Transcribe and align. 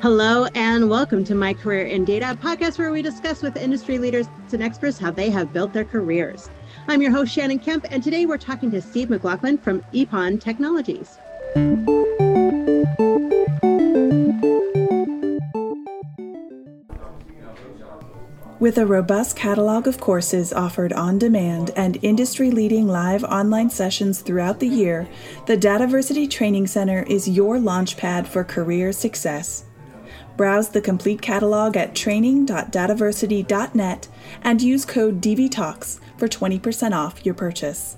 Hello, 0.00 0.46
and 0.54 0.88
welcome 0.88 1.24
to 1.24 1.34
My 1.34 1.52
Career 1.52 1.86
in 1.86 2.04
Data, 2.04 2.38
podcast 2.40 2.78
where 2.78 2.92
we 2.92 3.02
discuss 3.02 3.42
with 3.42 3.56
industry 3.56 3.98
leaders 3.98 4.28
and 4.52 4.62
experts 4.62 4.96
how 4.96 5.10
they 5.10 5.28
have 5.28 5.52
built 5.52 5.72
their 5.72 5.84
careers. 5.84 6.50
I'm 6.86 7.02
your 7.02 7.10
host, 7.10 7.32
Shannon 7.32 7.58
Kemp, 7.58 7.84
and 7.90 8.00
today 8.00 8.24
we're 8.24 8.38
talking 8.38 8.70
to 8.70 8.80
Steve 8.80 9.08
MacLauchlan 9.08 9.60
from 9.60 9.80
Ippon 9.92 10.40
Technologies. 10.40 11.18
With 18.60 18.78
a 18.78 18.86
robust 18.86 19.34
catalog 19.34 19.88
of 19.88 19.98
courses 19.98 20.52
offered 20.52 20.92
on 20.92 21.18
demand 21.18 21.72
and 21.74 21.98
industry 22.02 22.52
leading 22.52 22.86
live 22.86 23.24
online 23.24 23.70
sessions 23.70 24.20
throughout 24.20 24.60
the 24.60 24.68
year, 24.68 25.08
the 25.46 25.56
Dataversity 25.56 26.30
Training 26.30 26.68
Center 26.68 27.02
is 27.02 27.28
your 27.28 27.56
launchpad 27.56 28.28
for 28.28 28.44
career 28.44 28.92
success. 28.92 29.64
Browse 30.38 30.70
the 30.70 30.80
complete 30.80 31.20
catalog 31.20 31.76
at 31.76 31.96
training.dataversity.net 31.96 34.08
and 34.40 34.62
use 34.62 34.84
code 34.84 35.20
DVTalks 35.20 35.98
for 36.16 36.28
20% 36.28 36.92
off 36.92 37.26
your 37.26 37.34
purchase. 37.34 37.96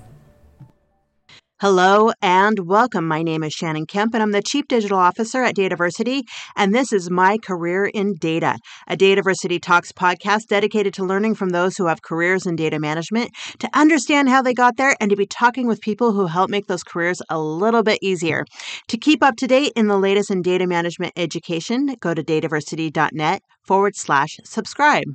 Hello 1.61 2.11
and 2.23 2.57
welcome. 2.65 3.07
My 3.07 3.21
name 3.21 3.43
is 3.43 3.53
Shannon 3.53 3.85
Kemp, 3.85 4.15
and 4.15 4.23
I'm 4.23 4.31
the 4.31 4.41
Chief 4.41 4.67
Digital 4.67 4.97
Officer 4.97 5.43
at 5.43 5.55
Dataversity. 5.55 6.23
And 6.55 6.73
this 6.73 6.91
is 6.91 7.11
My 7.11 7.37
Career 7.37 7.85
in 7.85 8.15
Data, 8.15 8.57
a 8.87 8.97
Dataversity 8.97 9.61
Talks 9.61 9.91
podcast 9.91 10.47
dedicated 10.49 10.91
to 10.95 11.05
learning 11.05 11.35
from 11.35 11.49
those 11.49 11.77
who 11.77 11.85
have 11.85 12.01
careers 12.01 12.47
in 12.47 12.55
data 12.55 12.79
management, 12.79 13.29
to 13.59 13.69
understand 13.75 14.27
how 14.27 14.41
they 14.41 14.55
got 14.55 14.77
there, 14.77 14.95
and 14.99 15.11
to 15.11 15.15
be 15.15 15.27
talking 15.27 15.67
with 15.67 15.81
people 15.81 16.13
who 16.13 16.25
help 16.25 16.49
make 16.49 16.65
those 16.65 16.83
careers 16.83 17.21
a 17.29 17.39
little 17.39 17.83
bit 17.83 17.99
easier. 18.01 18.43
To 18.87 18.97
keep 18.97 19.21
up 19.21 19.35
to 19.35 19.45
date 19.45 19.73
in 19.75 19.85
the 19.85 19.99
latest 19.99 20.31
in 20.31 20.41
data 20.41 20.65
management 20.65 21.13
education, 21.15 21.95
go 21.99 22.15
to 22.15 22.23
dataversity.net 22.23 23.43
forward 23.67 23.95
slash 23.95 24.39
subscribe. 24.45 25.05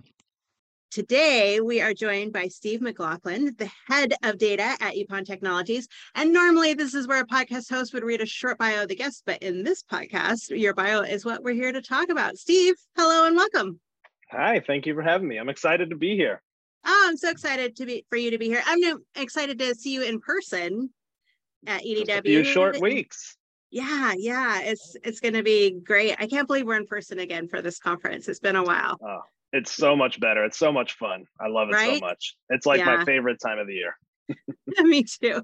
Today, 0.91 1.61
we 1.61 1.81
are 1.81 1.93
joined 1.93 2.33
by 2.33 2.49
Steve 2.49 2.81
MacLauchlan, 2.81 3.59
the 3.59 3.71
head 3.87 4.15
of 4.23 4.39
data 4.39 4.77
at 4.81 4.95
Ippon 4.95 5.27
Technologies. 5.27 5.89
And 6.15 6.33
normally, 6.33 6.75
this 6.75 6.95
is 6.95 7.09
where 7.09 7.21
a 7.21 7.27
podcast 7.27 7.69
host 7.69 7.93
would 7.93 8.05
read 8.05 8.21
a 8.21 8.27
short 8.27 8.57
bio 8.57 8.83
of 8.83 8.89
the 8.89 8.95
guest, 8.95 9.25
but 9.27 9.43
in 9.43 9.63
this 9.65 9.83
podcast, 9.83 10.49
your 10.51 10.75
bio 10.75 11.01
is 11.03 11.25
what 11.25 11.43
we're 11.43 11.55
here 11.55 11.73
to 11.73 11.83
talk 11.83 12.09
about. 12.09 12.39
Steve, 12.39 12.77
hello 12.97 13.27
and 13.27 13.37
welcome. 13.37 13.81
Hi, 14.31 14.61
thank 14.67 14.87
you 14.87 14.95
for 14.95 15.03
having 15.03 15.29
me. 15.29 15.39
I'm 15.39 15.49
excited 15.49 15.91
to 15.91 15.97
be 15.97 16.17
here. 16.17 16.41
Oh, 16.87 17.07
I'm 17.09 17.17
so 17.17 17.31
excited 17.31 17.77
to 17.77 17.87
be 17.87 18.07
for 18.09 18.17
you 18.17 18.31
to 18.31 18.39
be 18.39 18.47
here. 18.47 18.63
I'm 18.65 18.81
excited 19.17 19.59
to 19.59 19.75
see 19.75 19.93
you 19.93 20.03
in 20.03 20.21
person 20.21 20.91
at 21.67 21.83
EDW. 21.83 22.07
Just 22.07 22.19
a 22.19 22.23
few 22.23 22.45
short 22.45 22.81
weeks. 22.81 23.37
Yeah, 23.71 24.15
yeah, 24.17 24.61
it's 24.63 24.97
it's 25.05 25.21
going 25.21 25.35
to 25.35 25.43
be 25.43 25.81
great. 25.85 26.15
I 26.21 26.27
can't 26.29 26.47
believe 26.47 26.65
we're 26.67 26.77
in 26.77 26.87
person 26.87 27.19
again 27.19 27.49
for 27.49 27.61
this 27.61 27.81
conference. 27.81 28.29
It's 28.29 28.39
been 28.39 28.57
a 28.57 28.63
while. 28.63 28.97
Oh, 29.03 29.23
it's 29.57 29.73
so 29.75 29.97
much 29.97 30.21
better. 30.21 30.45
It's 30.45 30.59
so 30.59 30.73
much 30.73 30.95
fun. 30.95 31.25
I 31.41 31.49
love 31.49 31.69
it 31.71 31.75
right? 31.75 31.99
so 31.99 32.07
much. 32.07 32.37
It's 32.51 32.67
like 32.67 32.81
yeah. 32.81 32.97
my 32.97 33.05
favorite 33.05 33.39
time 33.41 33.59
of 33.59 33.67
the 33.67 33.75
year. 33.75 33.97
me 34.83 35.05
too. 35.05 35.41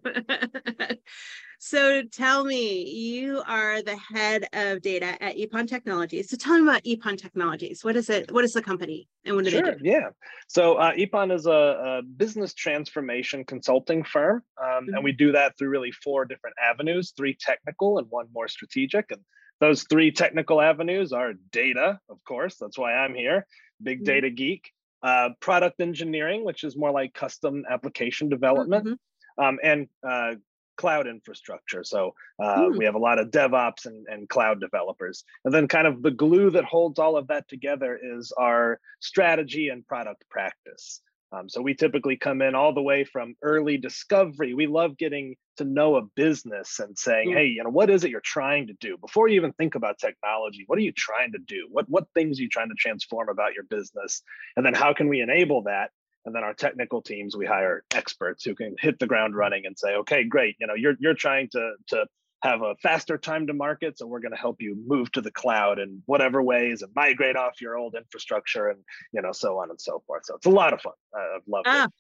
so 1.58 2.02
tell 2.02 2.44
me, 2.44 2.84
you 2.90 3.42
are 3.46 3.82
the 3.82 3.96
head 3.96 4.44
of 4.52 4.82
data 4.82 5.22
at 5.22 5.36
Ippon 5.36 5.68
Technologies. 5.68 6.28
So 6.28 6.36
tell 6.36 6.58
me 6.58 6.68
about 6.68 6.84
Ippon 6.84 7.16
Technologies. 7.16 7.84
What 7.84 7.96
is 7.96 8.10
it? 8.10 8.30
What 8.32 8.44
is 8.44 8.52
the 8.52 8.62
company 8.62 9.08
and 9.24 9.36
what 9.36 9.44
do 9.44 9.50
sure, 9.50 9.62
they 9.62 9.70
do? 9.70 9.78
Yeah. 9.82 10.10
So 10.48 10.74
uh, 10.74 10.92
Ippon 10.92 11.34
is 11.34 11.46
a, 11.46 11.50
a, 11.50 12.02
business 12.02 12.54
transformation 12.54 13.44
consulting 13.44 14.04
firm. 14.04 14.42
Um, 14.60 14.68
mm-hmm. 14.68 14.94
And 14.94 15.04
we 15.04 15.12
do 15.12 15.32
that 15.32 15.56
through 15.56 15.70
really 15.70 15.92
four 15.92 16.24
different 16.24 16.56
avenues, 16.62 17.12
three 17.16 17.36
technical 17.40 17.98
and 17.98 18.08
one 18.10 18.26
more 18.34 18.48
strategic. 18.48 19.10
And 19.10 19.20
those 19.62 19.84
three 19.84 20.10
technical 20.10 20.60
avenues 20.60 21.12
are 21.12 21.34
data, 21.52 22.00
of 22.08 22.18
course, 22.24 22.56
that's 22.60 22.76
why 22.76 22.94
I'm 22.94 23.14
here, 23.14 23.46
big 23.80 23.98
mm-hmm. 23.98 24.06
data 24.06 24.28
geek, 24.28 24.72
uh, 25.04 25.28
product 25.38 25.80
engineering, 25.80 26.44
which 26.44 26.64
is 26.64 26.76
more 26.76 26.90
like 26.90 27.14
custom 27.14 27.62
application 27.70 28.28
development, 28.28 28.86
mm-hmm. 28.88 29.44
um, 29.44 29.60
and 29.62 29.86
uh, 30.04 30.34
cloud 30.76 31.06
infrastructure. 31.06 31.84
So 31.84 32.12
uh, 32.42 32.56
mm. 32.56 32.76
we 32.76 32.84
have 32.86 32.96
a 32.96 32.98
lot 32.98 33.20
of 33.20 33.30
DevOps 33.30 33.86
and, 33.86 34.04
and 34.08 34.28
cloud 34.28 34.58
developers. 34.58 35.22
And 35.44 35.54
then, 35.54 35.68
kind 35.68 35.86
of 35.86 36.02
the 36.02 36.10
glue 36.10 36.50
that 36.50 36.64
holds 36.64 36.98
all 36.98 37.16
of 37.16 37.28
that 37.28 37.46
together 37.46 37.96
is 38.02 38.32
our 38.36 38.80
strategy 38.98 39.68
and 39.68 39.86
product 39.86 40.24
practice. 40.28 41.00
Um, 41.32 41.48
so 41.48 41.62
we 41.62 41.74
typically 41.74 42.16
come 42.16 42.42
in 42.42 42.54
all 42.54 42.74
the 42.74 42.82
way 42.82 43.04
from 43.04 43.34
early 43.42 43.78
discovery. 43.78 44.52
We 44.52 44.66
love 44.66 44.98
getting 44.98 45.36
to 45.56 45.64
know 45.64 45.96
a 45.96 46.02
business 46.14 46.78
and 46.78 46.96
saying, 46.98 47.30
mm-hmm. 47.30 47.38
hey, 47.38 47.46
you 47.46 47.64
know, 47.64 47.70
what 47.70 47.90
is 47.90 48.04
it 48.04 48.10
you're 48.10 48.20
trying 48.20 48.66
to 48.66 48.74
do? 48.74 48.98
Before 48.98 49.28
you 49.28 49.36
even 49.36 49.52
think 49.54 49.74
about 49.74 49.98
technology, 49.98 50.64
what 50.66 50.78
are 50.78 50.82
you 50.82 50.92
trying 50.92 51.32
to 51.32 51.38
do? 51.38 51.68
What 51.70 51.88
what 51.88 52.04
things 52.14 52.38
are 52.38 52.42
you 52.42 52.48
trying 52.48 52.68
to 52.68 52.74
transform 52.74 53.28
about 53.28 53.54
your 53.54 53.64
business? 53.64 54.22
And 54.56 54.66
then 54.66 54.74
how 54.74 54.92
can 54.92 55.08
we 55.08 55.20
enable 55.20 55.62
that? 55.62 55.90
And 56.24 56.34
then 56.34 56.44
our 56.44 56.54
technical 56.54 57.02
teams, 57.02 57.36
we 57.36 57.46
hire 57.46 57.82
experts 57.92 58.44
who 58.44 58.54
can 58.54 58.76
hit 58.78 58.98
the 58.98 59.06
ground 59.06 59.34
running 59.34 59.66
and 59.66 59.76
say, 59.76 59.94
okay, 59.96 60.24
great, 60.24 60.56
you 60.60 60.66
know, 60.66 60.74
you're 60.74 60.94
you're 61.00 61.14
trying 61.14 61.48
to 61.52 61.72
to 61.88 62.06
have 62.42 62.62
a 62.62 62.74
faster 62.82 63.16
time 63.16 63.46
to 63.46 63.54
market. 63.54 63.98
So 63.98 64.06
we're 64.06 64.20
going 64.20 64.32
to 64.32 64.38
help 64.38 64.60
you 64.60 64.76
move 64.86 65.12
to 65.12 65.20
the 65.20 65.30
cloud 65.30 65.78
in 65.78 66.02
whatever 66.06 66.42
ways 66.42 66.82
and 66.82 66.92
migrate 66.94 67.36
off 67.36 67.60
your 67.60 67.76
old 67.76 67.94
infrastructure 67.94 68.68
and, 68.68 68.80
you 69.12 69.22
know, 69.22 69.32
so 69.32 69.58
on 69.58 69.70
and 69.70 69.80
so 69.80 70.02
forth. 70.06 70.26
So 70.26 70.36
it's 70.36 70.46
a 70.46 70.50
lot 70.50 70.72
of 70.72 70.80
fun. 70.80 70.92
I've 71.14 71.46
loved 71.46 71.66
ah, 71.68 71.84
it. 71.84 71.90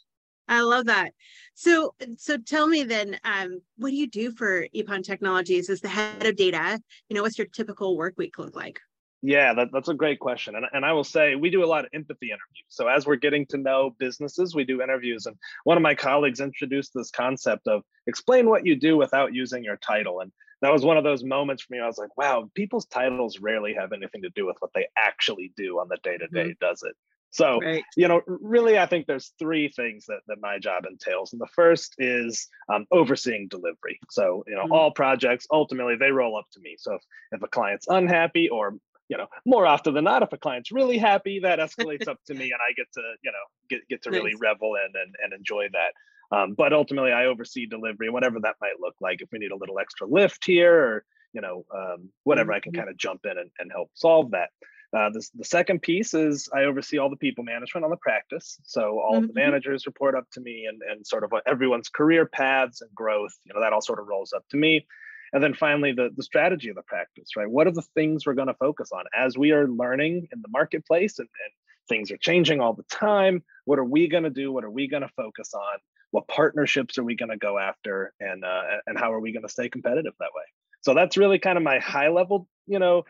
I 0.48 0.60
love 0.62 0.86
that. 0.86 1.12
So, 1.54 1.94
so 2.16 2.36
tell 2.38 2.66
me 2.66 2.82
then, 2.82 3.18
um, 3.24 3.60
what 3.76 3.90
do 3.90 3.96
you 3.96 4.08
do 4.08 4.32
for 4.32 4.66
Ippon 4.74 5.04
Technologies 5.04 5.70
as 5.70 5.80
the 5.80 5.88
head 5.88 6.26
of 6.26 6.36
data? 6.36 6.80
You 7.08 7.16
know, 7.16 7.22
what's 7.22 7.38
your 7.38 7.46
typical 7.46 7.96
work 7.96 8.14
week 8.16 8.38
look 8.38 8.56
like? 8.56 8.80
Yeah, 9.22 9.54
that, 9.54 9.68
that's 9.72 9.88
a 9.88 9.94
great 9.94 10.18
question. 10.18 10.56
And, 10.56 10.66
and 10.72 10.84
I 10.84 10.92
will 10.92 11.04
say 11.04 11.36
we 11.36 11.48
do 11.48 11.64
a 11.64 11.66
lot 11.66 11.84
of 11.84 11.90
empathy 11.94 12.26
interviews. 12.26 12.66
So 12.68 12.88
as 12.88 13.06
we're 13.06 13.16
getting 13.16 13.46
to 13.46 13.56
know 13.56 13.94
businesses, 13.98 14.54
we 14.54 14.64
do 14.64 14.82
interviews. 14.82 15.26
And 15.26 15.36
one 15.62 15.76
of 15.76 15.82
my 15.82 15.94
colleagues 15.94 16.40
introduced 16.40 16.92
this 16.92 17.12
concept 17.12 17.68
of 17.68 17.82
explain 18.08 18.48
what 18.48 18.66
you 18.66 18.74
do 18.74 18.96
without 18.96 19.32
using 19.32 19.62
your 19.62 19.76
title. 19.76 20.20
And 20.20 20.32
that 20.60 20.72
was 20.72 20.84
one 20.84 20.96
of 20.96 21.04
those 21.04 21.22
moments 21.22 21.62
for 21.62 21.72
me. 21.72 21.80
I 21.80 21.86
was 21.86 21.98
like, 21.98 22.16
wow, 22.16 22.50
people's 22.54 22.86
titles 22.86 23.38
rarely 23.38 23.74
have 23.74 23.92
anything 23.92 24.22
to 24.22 24.30
do 24.30 24.44
with 24.44 24.56
what 24.58 24.72
they 24.74 24.86
actually 24.98 25.52
do 25.56 25.78
on 25.78 25.88
the 25.88 25.98
day 26.02 26.18
to 26.18 26.26
day, 26.26 26.56
does 26.60 26.82
it? 26.82 26.96
So, 27.30 27.60
right. 27.60 27.82
you 27.96 28.08
know, 28.08 28.20
really, 28.26 28.78
I 28.78 28.84
think 28.84 29.06
there's 29.06 29.32
three 29.38 29.68
things 29.68 30.04
that, 30.06 30.20
that 30.28 30.36
my 30.40 30.58
job 30.58 30.84
entails. 30.84 31.32
And 31.32 31.40
the 31.40 31.46
first 31.46 31.94
is 31.98 32.46
um, 32.70 32.86
overseeing 32.92 33.48
delivery. 33.48 33.98
So, 34.10 34.44
you 34.46 34.54
know, 34.54 34.64
mm-hmm. 34.64 34.72
all 34.72 34.90
projects 34.90 35.46
ultimately 35.50 35.96
they 35.96 36.10
roll 36.10 36.36
up 36.36 36.44
to 36.52 36.60
me. 36.60 36.76
So, 36.78 36.94
if, 36.94 37.02
if 37.32 37.42
a 37.42 37.48
client's 37.48 37.86
unhappy 37.88 38.50
or 38.50 38.74
you 39.08 39.16
know, 39.16 39.26
more 39.44 39.66
often 39.66 39.94
than 39.94 40.04
not, 40.04 40.22
if 40.22 40.32
a 40.32 40.38
client's 40.38 40.72
really 40.72 40.98
happy, 40.98 41.40
that 41.40 41.58
escalates 41.58 42.08
up 42.08 42.18
to 42.26 42.34
me, 42.34 42.44
and 42.44 42.60
I 42.66 42.72
get 42.76 42.86
to, 42.94 43.02
you 43.22 43.30
know, 43.30 43.44
get 43.68 43.80
get 43.88 44.02
to 44.02 44.10
nice. 44.10 44.18
really 44.18 44.34
revel 44.40 44.74
in 44.76 44.92
and, 44.94 45.14
and 45.22 45.32
enjoy 45.32 45.66
that. 45.72 46.36
Um, 46.36 46.54
but 46.56 46.72
ultimately, 46.72 47.12
I 47.12 47.26
oversee 47.26 47.66
delivery, 47.66 48.08
whatever 48.08 48.40
that 48.40 48.56
might 48.60 48.80
look 48.80 48.94
like. 49.00 49.20
If 49.20 49.28
we 49.32 49.38
need 49.38 49.52
a 49.52 49.56
little 49.56 49.78
extra 49.78 50.06
lift 50.06 50.44
here, 50.44 50.74
or 50.74 51.04
you 51.32 51.40
know, 51.40 51.64
um, 51.74 52.08
whatever, 52.24 52.52
mm-hmm. 52.52 52.56
I 52.56 52.60
can 52.60 52.72
mm-hmm. 52.72 52.80
kind 52.80 52.90
of 52.90 52.96
jump 52.96 53.20
in 53.24 53.38
and, 53.38 53.50
and 53.58 53.70
help 53.70 53.90
solve 53.94 54.30
that. 54.30 54.50
Uh, 54.94 55.08
this, 55.10 55.30
the 55.30 55.44
second 55.44 55.80
piece 55.80 56.12
is 56.12 56.50
I 56.54 56.64
oversee 56.64 56.98
all 56.98 57.08
the 57.08 57.16
people 57.16 57.44
management 57.44 57.84
on 57.84 57.90
the 57.90 57.96
practice. 57.96 58.58
So 58.64 59.00
all 59.00 59.16
mm-hmm. 59.16 59.28
the 59.28 59.32
managers 59.34 59.86
report 59.86 60.14
up 60.14 60.24
to 60.32 60.40
me, 60.40 60.66
and 60.68 60.80
and 60.90 61.06
sort 61.06 61.24
of 61.24 61.32
everyone's 61.46 61.88
career 61.88 62.26
paths 62.26 62.80
and 62.80 62.90
growth. 62.94 63.34
You 63.44 63.54
know, 63.54 63.60
that 63.60 63.72
all 63.72 63.82
sort 63.82 64.00
of 64.00 64.06
rolls 64.06 64.32
up 64.32 64.44
to 64.50 64.56
me. 64.56 64.86
And 65.32 65.42
then 65.42 65.54
finally, 65.54 65.92
the, 65.92 66.10
the 66.14 66.22
strategy 66.22 66.68
of 66.68 66.76
the 66.76 66.82
practice, 66.82 67.30
right? 67.36 67.48
What 67.48 67.66
are 67.66 67.72
the 67.72 67.86
things 67.94 68.26
we're 68.26 68.34
going 68.34 68.48
to 68.48 68.54
focus 68.54 68.90
on 68.92 69.04
as 69.16 69.38
we 69.38 69.52
are 69.52 69.68
learning 69.68 70.28
in 70.32 70.42
the 70.42 70.48
marketplace 70.48 71.18
and, 71.18 71.28
and 71.28 71.52
things 71.88 72.10
are 72.10 72.18
changing 72.18 72.60
all 72.60 72.74
the 72.74 72.84
time? 72.84 73.42
What 73.64 73.78
are 73.78 73.84
we 73.84 74.08
going 74.08 74.24
to 74.24 74.30
do? 74.30 74.52
What 74.52 74.64
are 74.64 74.70
we 74.70 74.88
going 74.88 75.02
to 75.02 75.08
focus 75.16 75.54
on? 75.54 75.78
What 76.10 76.28
partnerships 76.28 76.98
are 76.98 77.04
we 77.04 77.16
going 77.16 77.30
to 77.30 77.38
go 77.38 77.58
after? 77.58 78.12
And, 78.20 78.44
uh, 78.44 78.62
and 78.86 78.98
how 78.98 79.12
are 79.12 79.20
we 79.20 79.32
going 79.32 79.46
to 79.46 79.48
stay 79.48 79.70
competitive 79.70 80.12
that 80.20 80.30
way? 80.34 80.44
So 80.82 80.94
that's 80.94 81.16
really 81.16 81.38
kind 81.38 81.56
of 81.56 81.64
my 81.64 81.78
high 81.78 82.08
level, 82.08 82.48
you 82.66 82.78
know, 82.78 83.04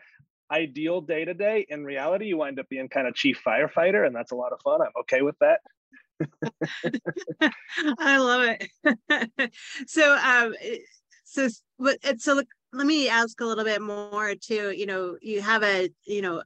ideal 0.49 1.01
day 1.01 1.25
to 1.25 1.33
day. 1.33 1.65
In 1.67 1.83
reality, 1.83 2.27
you 2.27 2.37
wind 2.37 2.59
up 2.59 2.69
being 2.69 2.87
kind 2.87 3.07
of 3.07 3.15
chief 3.15 3.41
firefighter, 3.45 4.05
and 4.05 4.15
that's 4.15 4.31
a 4.31 4.35
lot 4.35 4.53
of 4.53 4.61
fun. 4.61 4.81
I'm 4.81 4.91
okay 5.01 5.21
with 5.21 5.35
that. 5.39 5.59
I 7.99 8.17
love 8.17 8.55
it. 8.59 9.51
so, 9.87 10.15
um, 10.15 10.53
so 11.33 11.49
but 11.79 11.97
so 12.21 12.41
let 12.73 12.87
me 12.87 13.09
ask 13.09 13.41
a 13.41 13.45
little 13.45 13.63
bit 13.63 13.81
more 13.81 14.35
too 14.35 14.71
you 14.71 14.85
know 14.85 15.17
you 15.21 15.41
have 15.41 15.63
a 15.63 15.89
you 16.05 16.21
know 16.21 16.43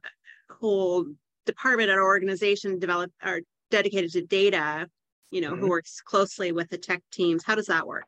whole 0.50 1.04
department 1.46 1.90
or 1.90 2.02
organization 2.02 2.78
developed 2.78 3.14
or 3.24 3.40
dedicated 3.70 4.10
to 4.12 4.22
data 4.22 4.88
you 5.30 5.40
know 5.40 5.52
mm-hmm. 5.52 5.60
who 5.60 5.68
works 5.68 6.00
closely 6.00 6.52
with 6.52 6.68
the 6.70 6.78
tech 6.78 7.02
teams. 7.12 7.44
How 7.44 7.54
does 7.54 7.66
that 7.66 7.86
work? 7.86 8.06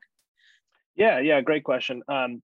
Yeah 0.97 1.19
yeah 1.21 1.41
great 1.41 1.65
question. 1.65 2.03
Um, 2.09 2.43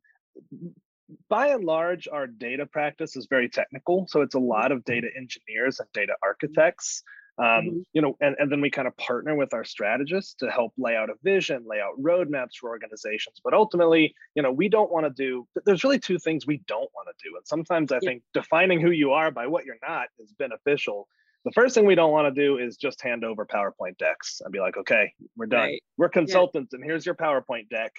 by 1.29 1.49
and 1.49 1.65
large 1.65 2.09
our 2.13 2.27
data 2.27 2.67
practice 2.67 3.17
is 3.17 3.27
very 3.31 3.49
technical 3.49 4.07
so 4.09 4.23
it's 4.23 4.35
a 4.35 4.41
lot 4.41 4.73
of 4.73 4.85
data 4.85 5.07
engineers 5.17 5.79
and 5.79 5.89
data 5.93 6.13
architects 6.23 7.05
Um, 7.39 7.47
mm-hmm. 7.47 7.79
You 7.93 8.03
know, 8.03 8.17
and, 8.21 8.35
and 8.39 8.51
then 8.51 8.63
we 8.63 8.71
kind 8.71 8.89
of 8.89 8.97
partner 8.97 9.37
with 9.37 9.53
our 9.53 9.65
strategists 9.65 10.35
to 10.41 10.51
help 10.51 10.73
lay 10.79 10.97
out 10.97 11.11
a 11.11 11.15
vision, 11.23 11.65
lay 11.67 11.81
out 11.81 12.01
roadmaps 12.01 12.57
for 12.59 12.71
organizations. 12.71 13.41
But 13.45 13.53
ultimately, 13.53 14.15
you 14.35 14.43
know, 14.43 14.53
we 14.53 14.69
don't 14.69 14.91
want 14.91 15.05
to 15.05 15.11
do. 15.11 15.47
There's 15.67 15.85
really 15.85 15.99
two 15.99 16.19
things 16.19 16.47
we 16.47 16.63
don't 16.67 16.91
want 16.95 17.09
to 17.09 17.29
do, 17.29 17.37
and 17.37 17.47
sometimes 17.47 17.93
I 17.93 17.97
yeah. 17.97 18.09
think 18.09 18.23
defining 18.33 18.81
who 18.81 18.91
you 18.91 19.13
are 19.13 19.31
by 19.31 19.47
what 19.47 19.67
you're 19.67 19.77
not 19.87 20.07
is 20.19 20.33
beneficial. 20.39 21.09
The 21.45 21.53
first 21.53 21.75
thing 21.75 21.85
we 21.85 21.95
don't 21.95 22.11
want 22.11 22.35
to 22.35 22.41
do 22.41 22.59
is 22.59 22.77
just 22.77 23.03
hand 23.03 23.23
over 23.23 23.45
PowerPoint 23.47 23.99
decks 23.99 24.41
and 24.43 24.51
be 24.51 24.59
like, 24.59 24.77
okay, 24.79 25.13
we're 25.37 25.47
done. 25.47 25.61
Right. 25.61 25.83
We're 25.99 26.09
consultants, 26.09 26.71
yeah. 26.73 26.79
and 26.79 26.85
here's 26.85 27.05
your 27.05 27.15
PowerPoint 27.15 27.69
deck. 27.69 27.93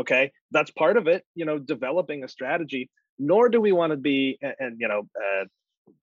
Okay, 0.00 0.32
that's 0.50 0.70
part 0.70 0.96
of 0.96 1.08
it. 1.08 1.24
You 1.34 1.44
know, 1.44 1.58
developing 1.58 2.24
a 2.24 2.28
strategy. 2.28 2.90
Nor 3.18 3.48
do 3.48 3.60
we 3.60 3.72
want 3.72 3.90
to 3.90 3.96
be, 3.96 4.38
and, 4.40 4.54
and 4.60 4.76
you 4.80 4.88
know, 4.88 5.00
uh, 5.00 5.44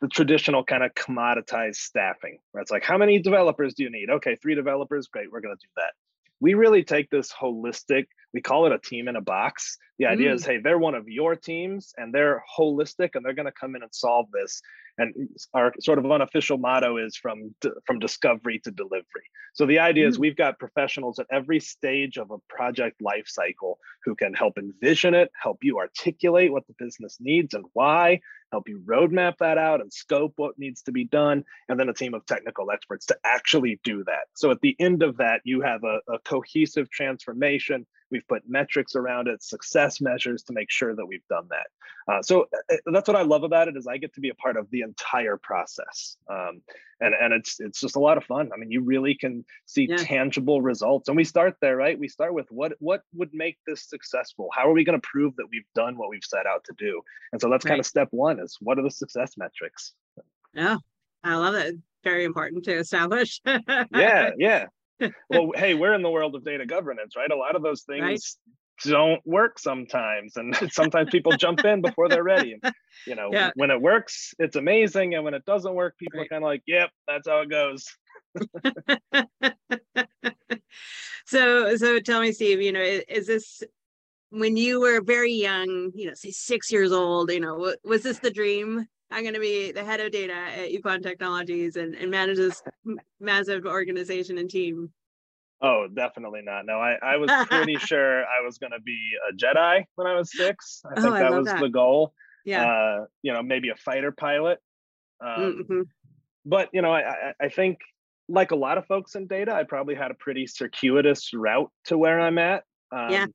the 0.01 0.07
traditional 0.07 0.63
kind 0.63 0.83
of 0.83 0.93
commoditized 0.93 1.75
staffing 1.75 2.39
where 2.51 2.61
it's 2.61 2.71
like 2.71 2.83
how 2.83 2.97
many 2.97 3.19
developers 3.19 3.73
do 3.73 3.83
you 3.83 3.89
need? 3.89 4.09
Okay 4.09 4.35
three 4.35 4.55
developers 4.55 5.07
great 5.07 5.31
we're 5.31 5.41
going 5.41 5.55
to 5.55 5.61
do 5.61 5.71
that. 5.77 5.93
We 6.41 6.53
really 6.53 6.83
take 6.83 7.09
this 7.09 7.31
holistic 7.31 8.05
we 8.35 8.41
call 8.41 8.65
it 8.65 8.73
a 8.73 8.79
team 8.79 9.07
in 9.07 9.15
a 9.15 9.21
box. 9.21 9.77
The 9.97 10.07
idea 10.07 10.31
mm. 10.31 10.35
is 10.35 10.45
hey 10.45 10.57
they're 10.57 10.77
one 10.77 10.95
of 10.95 11.07
your 11.07 11.35
teams 11.35 11.93
and 11.97 12.13
they're 12.13 12.43
holistic 12.57 13.11
and 13.13 13.25
they're 13.25 13.33
going 13.33 13.45
to 13.45 13.51
come 13.51 13.75
in 13.75 13.81
and 13.81 13.93
solve 13.95 14.27
this. 14.33 14.61
And 14.97 15.29
our 15.53 15.73
sort 15.81 15.99
of 15.99 16.09
unofficial 16.09 16.57
motto 16.57 16.97
is 16.97 17.15
from 17.15 17.55
from 17.85 17.99
discovery 17.99 18.59
to 18.65 18.71
delivery. 18.71 19.27
So 19.53 19.65
the 19.65 19.79
idea 19.79 20.05
mm. 20.05 20.09
is 20.09 20.19
we've 20.19 20.35
got 20.35 20.59
professionals 20.59 21.17
at 21.17 21.27
every 21.31 21.61
stage 21.61 22.17
of 22.17 22.29
a 22.29 22.37
project 22.49 23.01
life 23.01 23.27
cycle 23.27 23.79
who 24.03 24.15
can 24.15 24.33
help 24.33 24.57
envision 24.57 25.13
it 25.13 25.31
help 25.41 25.59
you 25.61 25.79
articulate 25.79 26.51
what 26.51 26.67
the 26.67 26.75
business 26.77 27.17
needs 27.21 27.53
and 27.53 27.65
why 27.71 28.19
help 28.55 28.69
you 28.69 28.81
roadmap 28.85 29.37
that 29.39 29.57
out 29.57 29.81
and 29.81 29.91
scope 29.91 30.33
what 30.37 30.57
needs 30.57 30.81
to 30.83 30.91
be 30.93 31.03
done, 31.03 31.43
and 31.67 31.77
then 31.77 31.89
a 31.89 31.93
team 31.93 32.13
of 32.13 32.25
technical 32.25 32.71
experts 32.71 33.05
to 33.07 33.17
actually 33.25 33.79
do 33.83 34.03
that. 34.05 34.27
So 34.33 34.49
at 34.49 34.61
the 34.61 34.75
end 34.79 35.03
of 35.03 35.17
that, 35.17 35.41
you 35.43 35.61
have 35.61 35.83
a, 35.83 35.99
a 36.13 36.19
cohesive 36.19 36.89
transformation. 36.89 37.85
We've 38.11 38.27
put 38.27 38.43
metrics 38.47 38.95
around 38.95 39.27
it, 39.27 39.43
success 39.43 39.99
measures 39.99 40.43
to 40.43 40.53
make 40.53 40.69
sure 40.69 40.95
that 40.95 41.05
we've 41.05 41.27
done 41.27 41.47
that. 41.49 41.67
Uh, 42.07 42.21
so 42.21 42.47
uh, 42.71 42.75
that's 42.85 43.07
what 43.07 43.17
I 43.17 43.23
love 43.23 43.43
about 43.43 43.67
it 43.67 43.75
is 43.75 43.87
I 43.87 43.97
get 43.97 44.13
to 44.13 44.21
be 44.21 44.29
a 44.29 44.35
part 44.35 44.57
of 44.57 44.69
the 44.69 44.81
entire 44.81 45.37
process, 45.37 46.17
um, 46.29 46.61
and 46.99 47.15
and 47.15 47.33
it's 47.33 47.59
it's 47.59 47.79
just 47.79 47.95
a 47.95 47.99
lot 47.99 48.17
of 48.17 48.23
fun. 48.23 48.51
I 48.53 48.57
mean, 48.57 48.69
you 48.69 48.81
really 48.81 49.15
can 49.15 49.43
see 49.65 49.87
yeah. 49.89 49.97
tangible 49.97 50.61
results, 50.61 51.07
and 51.07 51.17
we 51.17 51.23
start 51.23 51.55
there, 51.61 51.75
right? 51.75 51.97
We 51.97 52.07
start 52.07 52.33
with 52.35 52.45
what 52.51 52.73
what 52.79 53.01
would 53.15 53.33
make 53.33 53.57
this 53.65 53.89
successful. 53.89 54.49
How 54.53 54.69
are 54.69 54.73
we 54.73 54.83
going 54.83 54.99
to 54.99 55.07
prove 55.07 55.35
that 55.37 55.47
we've 55.49 55.65
done 55.73 55.97
what 55.97 56.09
we've 56.09 56.23
set 56.23 56.45
out 56.45 56.63
to 56.65 56.73
do? 56.77 57.01
And 57.31 57.41
so 57.41 57.49
that's 57.49 57.65
right. 57.65 57.71
kind 57.71 57.79
of 57.79 57.87
step 57.87 58.09
one: 58.11 58.39
is 58.39 58.57
what 58.61 58.77
are 58.77 58.83
the 58.83 58.91
success 58.91 59.33
metrics? 59.35 59.93
Yeah, 60.53 60.77
I 61.23 61.35
love 61.37 61.55
it. 61.55 61.75
Very 62.03 62.23
important 62.23 62.65
to 62.65 62.77
establish. 62.77 63.41
yeah, 63.45 64.29
yeah. 64.37 64.67
Well, 65.29 65.51
hey, 65.55 65.73
we're 65.73 65.93
in 65.93 66.01
the 66.01 66.09
world 66.09 66.35
of 66.35 66.43
data 66.43 66.65
governance, 66.65 67.15
right? 67.15 67.29
A 67.29 67.35
lot 67.35 67.55
of 67.55 67.61
those 67.61 67.83
things 67.83 68.01
right 68.01 68.19
don't 68.83 69.25
work 69.25 69.57
sometimes 69.59 70.37
and 70.37 70.55
sometimes 70.71 71.09
people 71.09 71.31
jump 71.33 71.63
in 71.63 71.81
before 71.81 72.09
they're 72.09 72.23
ready 72.23 72.57
and, 72.61 72.73
you 73.07 73.15
know 73.15 73.29
yeah. 73.31 73.51
when 73.55 73.71
it 73.71 73.81
works 73.81 74.33
it's 74.39 74.55
amazing 74.55 75.15
and 75.15 75.23
when 75.23 75.33
it 75.33 75.45
doesn't 75.45 75.73
work 75.73 75.97
people 75.97 76.19
right. 76.19 76.25
are 76.25 76.29
kind 76.29 76.43
of 76.43 76.47
like 76.47 76.61
yep 76.67 76.89
that's 77.07 77.27
how 77.27 77.41
it 77.41 77.49
goes 77.49 77.87
so 81.25 81.75
so 81.77 81.99
tell 81.99 82.21
me 82.21 82.31
steve 82.31 82.61
you 82.61 82.71
know 82.71 82.81
is 82.81 83.27
this 83.27 83.63
when 84.29 84.57
you 84.57 84.81
were 84.81 85.01
very 85.01 85.33
young 85.33 85.91
you 85.95 86.07
know 86.07 86.13
say 86.13 86.31
six 86.31 86.71
years 86.71 86.91
old 86.91 87.31
you 87.31 87.39
know 87.39 87.73
was 87.83 88.03
this 88.03 88.19
the 88.19 88.31
dream 88.31 88.85
i'm 89.11 89.23
going 89.23 89.33
to 89.33 89.39
be 89.39 89.71
the 89.71 89.83
head 89.83 89.99
of 89.99 90.11
data 90.11 90.33
at 90.33 90.69
Ippon 90.69 91.01
technologies 91.01 91.75
and, 91.75 91.95
and 91.95 92.09
manage 92.11 92.37
this 92.37 92.61
massive 93.19 93.65
organization 93.65 94.37
and 94.37 94.49
team 94.49 94.89
Oh, 95.61 95.87
definitely 95.87 96.41
not. 96.43 96.65
No, 96.65 96.79
I, 96.79 96.97
I 97.01 97.17
was 97.17 97.29
pretty 97.49 97.77
sure 97.77 98.23
I 98.25 98.43
was 98.43 98.57
going 98.57 98.73
to 98.73 98.81
be 98.81 98.99
a 99.29 99.35
Jedi 99.35 99.85
when 99.95 100.07
I 100.07 100.15
was 100.15 100.35
six. 100.35 100.81
I 100.85 101.01
think 101.01 101.15
oh, 101.15 101.19
that 101.19 101.31
was 101.31 101.47
that. 101.47 101.59
the 101.59 101.69
goal. 101.69 102.13
Yeah. 102.45 102.65
Uh, 102.65 103.05
you 103.23 103.33
know, 103.33 103.41
maybe 103.41 103.69
a 103.69 103.75
fighter 103.75 104.11
pilot. 104.11 104.59
Um, 105.25 105.63
mm-hmm. 105.63 105.81
But, 106.45 106.69
you 106.73 106.81
know, 106.81 106.93
I, 106.93 107.33
I 107.41 107.49
think 107.49 107.79
like 108.27 108.51
a 108.51 108.55
lot 108.55 108.77
of 108.77 108.85
folks 108.85 109.15
in 109.15 109.27
data, 109.27 109.53
I 109.53 109.63
probably 109.63 109.95
had 109.95 110.11
a 110.11 110.15
pretty 110.15 110.45
circuitous 110.45 111.33
route 111.33 111.71
to 111.85 111.97
where 111.97 112.19
I'm 112.19 112.37
at. 112.37 112.63
Um, 112.91 113.09
yeah. 113.09 113.25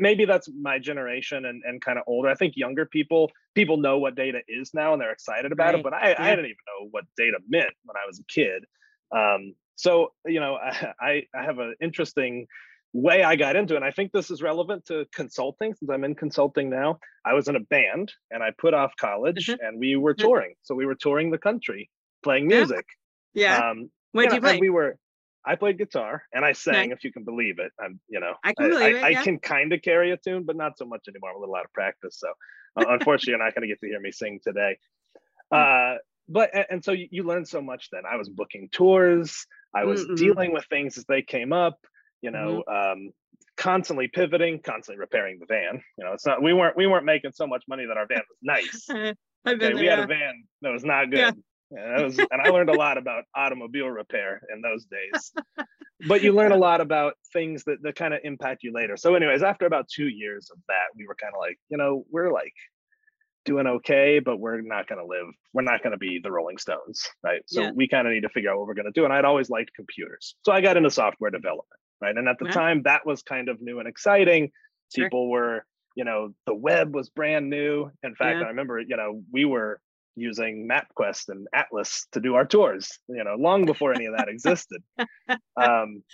Maybe 0.00 0.24
that's 0.24 0.48
my 0.60 0.80
generation 0.80 1.44
and, 1.44 1.62
and 1.64 1.80
kind 1.80 1.98
of 1.98 2.04
older. 2.08 2.28
I 2.28 2.34
think 2.34 2.54
younger 2.56 2.84
people, 2.84 3.30
people 3.58 3.76
know 3.76 3.98
what 3.98 4.14
data 4.14 4.38
is 4.46 4.70
now 4.72 4.92
and 4.92 5.02
they're 5.02 5.10
excited 5.10 5.50
about 5.50 5.74
right. 5.74 5.80
it. 5.80 5.82
But 5.82 5.92
I, 5.92 6.10
yeah. 6.10 6.22
I 6.22 6.30
didn't 6.30 6.44
even 6.44 6.56
know 6.68 6.88
what 6.92 7.04
data 7.16 7.38
meant 7.48 7.72
when 7.82 7.96
I 7.96 8.06
was 8.06 8.20
a 8.20 8.24
kid. 8.32 8.64
Um, 9.10 9.54
so, 9.74 10.12
you 10.24 10.38
know, 10.38 10.56
I, 11.00 11.24
I 11.34 11.42
have 11.42 11.58
an 11.58 11.74
interesting 11.80 12.46
way 12.92 13.24
I 13.24 13.34
got 13.34 13.56
into 13.56 13.74
it. 13.74 13.78
And 13.78 13.84
I 13.84 13.90
think 13.90 14.12
this 14.12 14.30
is 14.30 14.42
relevant 14.42 14.86
to 14.86 15.06
consulting 15.12 15.74
since 15.74 15.90
I'm 15.90 16.04
in 16.04 16.14
consulting 16.14 16.70
now. 16.70 17.00
I 17.24 17.34
was 17.34 17.48
in 17.48 17.56
a 17.56 17.60
band 17.60 18.12
and 18.30 18.44
I 18.44 18.52
put 18.56 18.74
off 18.74 18.92
college 18.96 19.46
mm-hmm. 19.46 19.66
and 19.66 19.80
we 19.80 19.96
were 19.96 20.14
mm-hmm. 20.14 20.24
touring. 20.24 20.54
So 20.62 20.76
we 20.76 20.86
were 20.86 20.94
touring 20.94 21.32
the 21.32 21.38
country 21.38 21.90
playing 22.22 22.46
music. 22.46 22.86
Yeah. 23.34 23.58
yeah. 23.58 23.70
Um, 23.70 23.90
what 24.12 24.30
did 24.30 24.34
you, 24.34 24.40
play? 24.40 24.58
We 24.60 24.70
were, 24.70 24.96
I 25.48 25.56
played 25.56 25.78
guitar 25.78 26.22
and 26.34 26.44
I 26.44 26.52
sang, 26.52 26.90
if 26.90 27.04
you 27.04 27.10
can 27.10 27.24
believe 27.24 27.58
it. 27.58 27.72
I'm, 27.82 27.98
you 28.06 28.20
know, 28.20 28.34
I 28.44 28.52
can 28.52 28.74
I, 28.74 28.86
it. 28.88 28.94
Yeah. 28.96 29.06
I 29.06 29.14
can 29.24 29.38
kind 29.38 29.72
of 29.72 29.80
carry 29.80 30.10
a 30.10 30.18
tune, 30.18 30.44
but 30.44 30.56
not 30.56 30.76
so 30.76 30.84
much 30.84 31.08
anymore. 31.08 31.30
I'm 31.30 31.36
a 31.36 31.40
little 31.40 31.56
out 31.56 31.64
of 31.64 31.72
practice. 31.72 32.18
So 32.18 32.28
uh, 32.76 32.84
unfortunately, 32.88 33.30
you're 33.30 33.44
not 33.44 33.54
going 33.54 33.62
to 33.62 33.68
get 33.68 33.80
to 33.80 33.86
hear 33.86 33.98
me 33.98 34.12
sing 34.12 34.40
today. 34.44 34.76
Uh, 35.50 35.94
but 36.28 36.50
and 36.70 36.84
so 36.84 36.92
you, 36.92 37.08
you 37.10 37.22
learn 37.22 37.46
so 37.46 37.62
much 37.62 37.88
then. 37.90 38.02
I 38.04 38.16
was 38.16 38.28
booking 38.28 38.68
tours. 38.70 39.46
I 39.74 39.84
was 39.84 40.02
mm-hmm. 40.02 40.16
dealing 40.16 40.52
with 40.52 40.66
things 40.66 40.98
as 40.98 41.06
they 41.06 41.22
came 41.22 41.54
up, 41.54 41.78
you 42.20 42.30
know, 42.30 42.62
mm-hmm. 42.68 42.92
um, 43.06 43.10
constantly 43.56 44.08
pivoting, 44.08 44.60
constantly 44.60 45.00
repairing 45.00 45.38
the 45.38 45.46
van. 45.46 45.82
You 45.96 46.04
know, 46.04 46.12
it's 46.12 46.26
not 46.26 46.42
we 46.42 46.52
weren't 46.52 46.76
we 46.76 46.86
weren't 46.86 47.06
making 47.06 47.32
so 47.32 47.46
much 47.46 47.64
money 47.66 47.86
that 47.86 47.96
our 47.96 48.06
van 48.06 48.20
was 48.28 48.38
nice. 48.42 48.86
okay, 49.48 49.74
we 49.74 49.86
had 49.86 50.00
a 50.00 50.06
van 50.06 50.44
that 50.60 50.72
was 50.72 50.84
not 50.84 51.10
good. 51.10 51.34
Yeah, 51.70 52.02
was, 52.02 52.18
and 52.18 52.40
I 52.42 52.48
learned 52.48 52.70
a 52.70 52.76
lot 52.76 52.96
about 52.96 53.24
automobile 53.34 53.88
repair 53.88 54.40
in 54.52 54.62
those 54.62 54.86
days. 54.86 55.32
but 56.08 56.22
you 56.22 56.32
learn 56.32 56.52
a 56.52 56.56
lot 56.56 56.80
about 56.80 57.14
things 57.32 57.64
that, 57.64 57.82
that 57.82 57.94
kind 57.94 58.14
of 58.14 58.20
impact 58.24 58.62
you 58.62 58.72
later. 58.72 58.96
So, 58.96 59.14
anyways, 59.14 59.42
after 59.42 59.66
about 59.66 59.88
two 59.88 60.08
years 60.08 60.50
of 60.50 60.58
that, 60.68 60.86
we 60.96 61.06
were 61.06 61.14
kind 61.14 61.34
of 61.34 61.40
like, 61.40 61.58
you 61.68 61.76
know, 61.76 62.04
we're 62.10 62.32
like 62.32 62.54
doing 63.44 63.66
okay, 63.66 64.18
but 64.18 64.38
we're 64.38 64.60
not 64.60 64.86
going 64.88 65.00
to 65.00 65.06
live. 65.06 65.26
We're 65.52 65.62
not 65.62 65.82
going 65.82 65.92
to 65.92 65.98
be 65.98 66.20
the 66.22 66.30
Rolling 66.30 66.58
Stones, 66.58 67.06
right? 67.22 67.42
So 67.46 67.62
yeah. 67.62 67.70
we 67.74 67.88
kind 67.88 68.06
of 68.06 68.14
need 68.14 68.22
to 68.22 68.28
figure 68.30 68.50
out 68.50 68.58
what 68.58 68.66
we're 68.66 68.74
going 68.74 68.86
to 68.86 68.92
do. 68.92 69.04
And 69.04 69.12
I'd 69.12 69.24
always 69.24 69.50
liked 69.50 69.72
computers, 69.74 70.36
so 70.44 70.52
I 70.52 70.60
got 70.60 70.76
into 70.76 70.90
software 70.90 71.30
development, 71.30 71.80
right? 72.00 72.16
And 72.16 72.28
at 72.28 72.38
the 72.38 72.48
time, 72.48 72.82
that 72.84 73.04
was 73.04 73.22
kind 73.22 73.48
of 73.48 73.60
new 73.60 73.78
and 73.78 73.88
exciting. 73.88 74.50
Sure. 74.94 75.04
People 75.06 75.30
were, 75.30 75.66
you 75.96 76.04
know, 76.04 76.34
the 76.46 76.54
web 76.54 76.94
was 76.94 77.10
brand 77.10 77.50
new. 77.50 77.90
In 78.02 78.14
fact, 78.14 78.38
yeah. 78.38 78.46
I 78.46 78.48
remember, 78.48 78.80
you 78.80 78.96
know, 78.96 79.22
we 79.32 79.44
were 79.44 79.80
using 80.20 80.68
MapQuest 80.68 81.28
and 81.28 81.46
Atlas 81.52 82.06
to 82.12 82.20
do 82.20 82.34
our 82.34 82.46
tours, 82.46 82.98
you 83.08 83.24
know, 83.24 83.36
long 83.38 83.64
before 83.64 83.92
any 83.92 84.06
of 84.06 84.16
that 84.16 84.28
existed. 84.28 84.82
Um, 85.60 86.04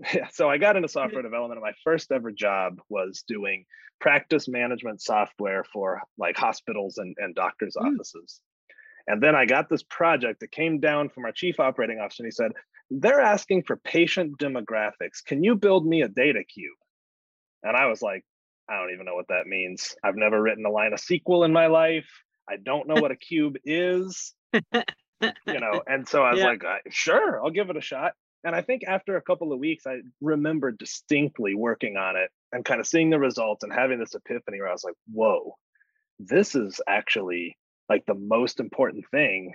yeah, 0.14 0.28
so 0.32 0.48
I 0.48 0.58
got 0.58 0.76
into 0.76 0.88
software 0.88 1.22
development 1.22 1.58
and 1.58 1.64
my 1.64 1.74
first 1.84 2.10
ever 2.12 2.30
job 2.30 2.80
was 2.88 3.24
doing 3.26 3.64
practice 4.00 4.48
management 4.48 5.00
software 5.02 5.64
for 5.64 6.02
like 6.18 6.36
hospitals 6.36 6.98
and, 6.98 7.14
and 7.18 7.34
doctors' 7.34 7.76
mm. 7.80 7.86
offices. 7.86 8.40
And 9.06 9.22
then 9.22 9.34
I 9.34 9.46
got 9.46 9.68
this 9.68 9.82
project 9.82 10.40
that 10.40 10.52
came 10.52 10.80
down 10.80 11.08
from 11.08 11.24
our 11.24 11.32
chief 11.32 11.60
operating 11.60 11.98
officer 11.98 12.22
and 12.22 12.28
he 12.28 12.32
said, 12.32 12.52
They're 12.90 13.20
asking 13.20 13.64
for 13.64 13.76
patient 13.76 14.38
demographics. 14.38 15.24
Can 15.24 15.42
you 15.42 15.56
build 15.56 15.86
me 15.86 16.02
a 16.02 16.08
data 16.08 16.44
cube? 16.44 16.76
And 17.62 17.76
I 17.76 17.86
was 17.86 18.02
like, 18.02 18.24
I 18.68 18.78
don't 18.78 18.92
even 18.92 19.06
know 19.06 19.14
what 19.14 19.28
that 19.28 19.46
means. 19.46 19.94
I've 20.04 20.16
never 20.16 20.40
written 20.40 20.64
a 20.64 20.70
line 20.70 20.92
of 20.92 21.00
SQL 21.00 21.44
in 21.44 21.52
my 21.52 21.66
life. 21.66 22.08
I 22.50 22.56
don't 22.56 22.88
know 22.88 23.00
what 23.00 23.10
a 23.10 23.16
cube 23.16 23.56
is. 23.64 24.34
you 24.52 24.60
know, 25.46 25.82
and 25.86 26.08
so 26.08 26.22
I 26.22 26.32
was 26.32 26.40
yeah. 26.40 26.46
like, 26.46 26.62
sure, 26.90 27.42
I'll 27.42 27.50
give 27.50 27.70
it 27.70 27.76
a 27.76 27.82
shot. 27.82 28.12
And 28.42 28.56
I 28.56 28.62
think 28.62 28.82
after 28.86 29.16
a 29.16 29.22
couple 29.22 29.52
of 29.52 29.58
weeks, 29.58 29.86
I 29.86 29.98
remember 30.20 30.72
distinctly 30.72 31.54
working 31.54 31.96
on 31.96 32.16
it 32.16 32.30
and 32.52 32.64
kind 32.64 32.80
of 32.80 32.86
seeing 32.86 33.10
the 33.10 33.18
results 33.18 33.62
and 33.62 33.72
having 33.72 33.98
this 33.98 34.14
epiphany 34.14 34.58
where 34.60 34.68
I 34.68 34.72
was 34.72 34.84
like, 34.84 34.94
whoa, 35.12 35.56
this 36.18 36.54
is 36.54 36.80
actually 36.88 37.56
like 37.88 38.04
the 38.06 38.14
most 38.14 38.58
important 38.58 39.04
thing 39.10 39.54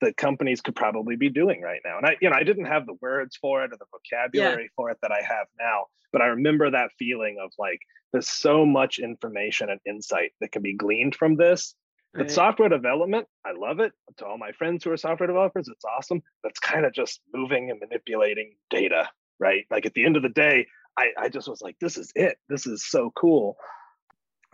that 0.00 0.16
companies 0.16 0.60
could 0.60 0.76
probably 0.76 1.16
be 1.16 1.28
doing 1.28 1.60
right 1.60 1.80
now. 1.84 1.98
And 1.98 2.06
I, 2.06 2.16
you 2.20 2.30
know, 2.30 2.36
I 2.36 2.42
didn't 2.42 2.66
have 2.66 2.86
the 2.86 2.96
words 3.00 3.36
for 3.36 3.64
it 3.64 3.72
or 3.72 3.76
the 3.76 3.86
vocabulary 3.90 4.64
yeah. 4.64 4.68
for 4.76 4.90
it 4.90 4.98
that 5.02 5.12
I 5.12 5.22
have 5.22 5.46
now, 5.58 5.86
but 6.12 6.22
I 6.22 6.26
remember 6.26 6.70
that 6.70 6.90
feeling 6.98 7.36
of 7.42 7.52
like, 7.58 7.80
there's 8.12 8.28
so 8.28 8.66
much 8.66 8.98
information 8.98 9.70
and 9.70 9.80
insight 9.86 10.32
that 10.40 10.52
can 10.52 10.62
be 10.62 10.74
gleaned 10.74 11.14
from 11.14 11.36
this 11.36 11.74
but 12.12 12.22
right. 12.22 12.30
software 12.30 12.68
development, 12.68 13.26
I 13.44 13.52
love 13.52 13.78
it. 13.80 13.92
To 14.18 14.26
all 14.26 14.38
my 14.38 14.52
friends 14.52 14.84
who 14.84 14.90
are 14.90 14.96
software 14.96 15.28
developers, 15.28 15.68
it's 15.68 15.84
awesome. 15.84 16.22
That's 16.42 16.58
kind 16.58 16.84
of 16.84 16.92
just 16.92 17.20
moving 17.32 17.70
and 17.70 17.78
manipulating 17.78 18.54
data, 18.68 19.08
right? 19.38 19.64
Like 19.70 19.86
at 19.86 19.94
the 19.94 20.04
end 20.04 20.16
of 20.16 20.22
the 20.22 20.28
day, 20.28 20.66
I, 20.98 21.10
I 21.18 21.28
just 21.28 21.48
was 21.48 21.62
like, 21.62 21.76
this 21.80 21.96
is 21.96 22.10
it. 22.16 22.36
This 22.48 22.66
is 22.66 22.84
so 22.84 23.12
cool. 23.14 23.56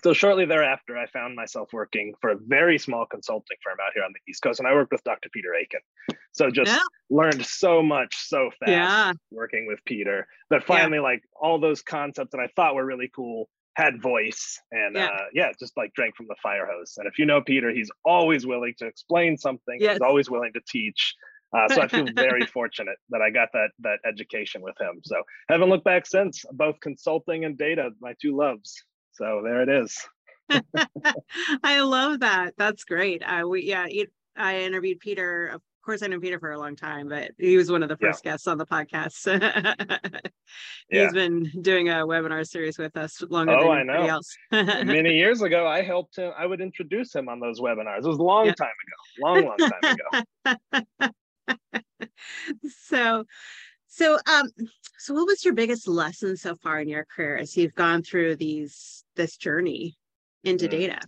So 0.04 0.12
shortly 0.12 0.44
thereafter, 0.44 0.98
I 0.98 1.06
found 1.06 1.34
myself 1.34 1.70
working 1.72 2.12
for 2.20 2.30
a 2.30 2.36
very 2.36 2.78
small 2.78 3.06
consulting 3.06 3.56
firm 3.64 3.78
out 3.84 3.92
here 3.94 4.04
on 4.04 4.12
the 4.12 4.30
East 4.30 4.42
Coast, 4.42 4.60
and 4.60 4.68
I 4.68 4.74
worked 4.74 4.92
with 4.92 5.02
Dr. 5.04 5.30
Peter 5.30 5.54
Aiken. 5.54 5.80
So 6.32 6.50
just 6.50 6.70
yeah. 6.70 6.78
learned 7.08 7.44
so 7.46 7.82
much 7.82 8.14
so 8.14 8.50
fast 8.60 8.70
yeah. 8.70 9.12
working 9.30 9.66
with 9.66 9.82
Peter 9.86 10.28
that 10.50 10.64
finally, 10.64 10.98
yeah. 10.98 11.02
like 11.02 11.22
all 11.40 11.58
those 11.58 11.80
concepts 11.80 12.32
that 12.32 12.40
I 12.40 12.48
thought 12.54 12.74
were 12.74 12.84
really 12.84 13.10
cool 13.14 13.48
had 13.76 14.00
voice 14.00 14.58
and 14.72 14.96
yeah. 14.96 15.06
Uh, 15.06 15.24
yeah 15.34 15.52
just 15.58 15.76
like 15.76 15.92
drank 15.92 16.16
from 16.16 16.26
the 16.28 16.34
fire 16.42 16.66
hose. 16.70 16.94
And 16.96 17.06
if 17.06 17.18
you 17.18 17.26
know 17.26 17.42
peter 17.42 17.70
he's 17.70 17.90
always 18.04 18.46
willing 18.46 18.74
to 18.78 18.86
explain 18.86 19.36
something. 19.36 19.76
Yes. 19.78 19.94
he's 19.94 20.00
always 20.00 20.30
willing 20.30 20.52
to 20.54 20.60
teach. 20.66 21.14
Uh, 21.56 21.68
so 21.68 21.82
i 21.82 21.88
feel 21.88 22.06
very 22.16 22.44
fortunate 22.44 22.96
that 23.10 23.22
i 23.22 23.30
got 23.30 23.48
that 23.52 23.68
that 23.80 23.98
education 24.06 24.62
with 24.62 24.74
him. 24.80 25.00
So 25.04 25.16
haven't 25.48 25.68
looked 25.68 25.84
back 25.84 26.06
since 26.06 26.44
both 26.52 26.80
consulting 26.80 27.44
and 27.44 27.56
data 27.56 27.90
my 28.00 28.14
two 28.20 28.36
loves. 28.36 28.82
So 29.12 29.42
there 29.44 29.62
it 29.62 29.68
is. 29.68 29.96
I 31.62 31.80
love 31.80 32.20
that. 32.20 32.54
That's 32.56 32.84
great. 32.84 33.22
Uh, 33.22 33.46
we 33.46 33.62
yeah 33.64 33.86
it, 33.88 34.10
i 34.36 34.60
interviewed 34.60 35.00
peter 35.00 35.60
course, 35.86 36.02
I 36.02 36.08
know 36.08 36.20
Peter 36.20 36.38
for 36.38 36.50
a 36.50 36.58
long 36.58 36.76
time, 36.76 37.08
but 37.08 37.30
he 37.38 37.56
was 37.56 37.70
one 37.70 37.82
of 37.82 37.88
the 37.88 37.96
first 37.96 38.22
yeah. 38.24 38.32
guests 38.32 38.46
on 38.46 38.58
the 38.58 38.66
podcast. 38.66 39.14
He's 40.88 40.98
yeah. 40.98 41.10
been 41.12 41.50
doing 41.62 41.88
a 41.88 41.94
webinar 42.06 42.46
series 42.46 42.76
with 42.76 42.96
us 42.96 43.22
longer 43.30 43.56
oh, 43.56 43.70
than 43.70 43.88
anybody 43.88 44.08
else. 44.08 44.36
Many 44.52 45.16
years 45.16 45.40
ago, 45.40 45.66
I 45.66 45.82
helped 45.82 46.16
him. 46.16 46.32
I 46.36 46.44
would 46.44 46.60
introduce 46.60 47.14
him 47.14 47.28
on 47.28 47.40
those 47.40 47.60
webinars. 47.60 48.04
It 48.04 48.08
was 48.08 48.18
a 48.18 48.22
long 48.22 48.52
time 48.52 48.68
ago, 48.68 49.22
long, 49.22 49.44
long 49.44 49.70
time 49.70 50.58
ago. 50.98 51.12
so, 52.82 53.24
so, 53.86 54.18
um, 54.26 54.50
so 54.98 55.14
what 55.14 55.26
was 55.26 55.44
your 55.44 55.54
biggest 55.54 55.88
lesson 55.88 56.36
so 56.36 56.56
far 56.56 56.80
in 56.80 56.88
your 56.88 57.06
career 57.14 57.36
as 57.36 57.56
you've 57.56 57.74
gone 57.74 58.02
through 58.02 58.36
these 58.36 59.04
this 59.14 59.36
journey 59.36 59.96
into 60.44 60.66
mm. 60.66 60.70
data? 60.70 61.00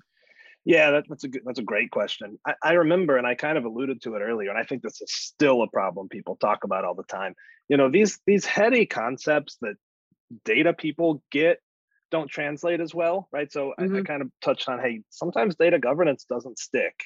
Yeah, 0.68 0.90
that, 0.90 1.04
that's 1.08 1.25
a 1.25 1.28
good, 1.28 1.40
that's 1.46 1.58
a 1.58 1.62
great 1.62 1.90
question. 1.90 2.38
I, 2.46 2.52
I, 2.62 2.72
remember, 2.72 3.16
and 3.16 3.26
I 3.26 3.34
kind 3.34 3.56
of 3.56 3.64
alluded 3.64 4.02
to 4.02 4.16
it 4.16 4.20
earlier, 4.20 4.50
and 4.50 4.58
I 4.58 4.64
think 4.64 4.82
this 4.82 5.00
is 5.00 5.10
still 5.10 5.62
a 5.62 5.66
problem 5.66 6.10
people 6.10 6.37
talk 6.37 6.62
about 6.62 6.84
all 6.84 6.94
the 6.94 7.04
time. 7.04 7.34
You 7.70 7.78
know, 7.78 7.90
these 7.90 8.20
these 8.26 8.44
heady 8.44 8.84
concepts 8.84 9.56
that 9.62 9.76
data 10.44 10.75
people 10.75 11.22
get 11.32 11.60
don't 12.10 12.30
translate 12.30 12.82
as 12.82 12.94
well, 12.94 13.30
right? 13.32 13.50
So 13.50 13.68
mm-hmm. 13.68 13.80
I, 13.80 13.84
I, 13.84 13.88
mm-hmm. 13.88 14.02
kind 14.02 14.20
of 14.20 14.30
touched 14.44 14.68
on, 14.68 14.78
hey, 14.78 15.00
sometimes 15.08 15.56
data 15.56 15.78
governance 15.78 16.26
doesn't 16.28 16.58
stick, 16.58 17.00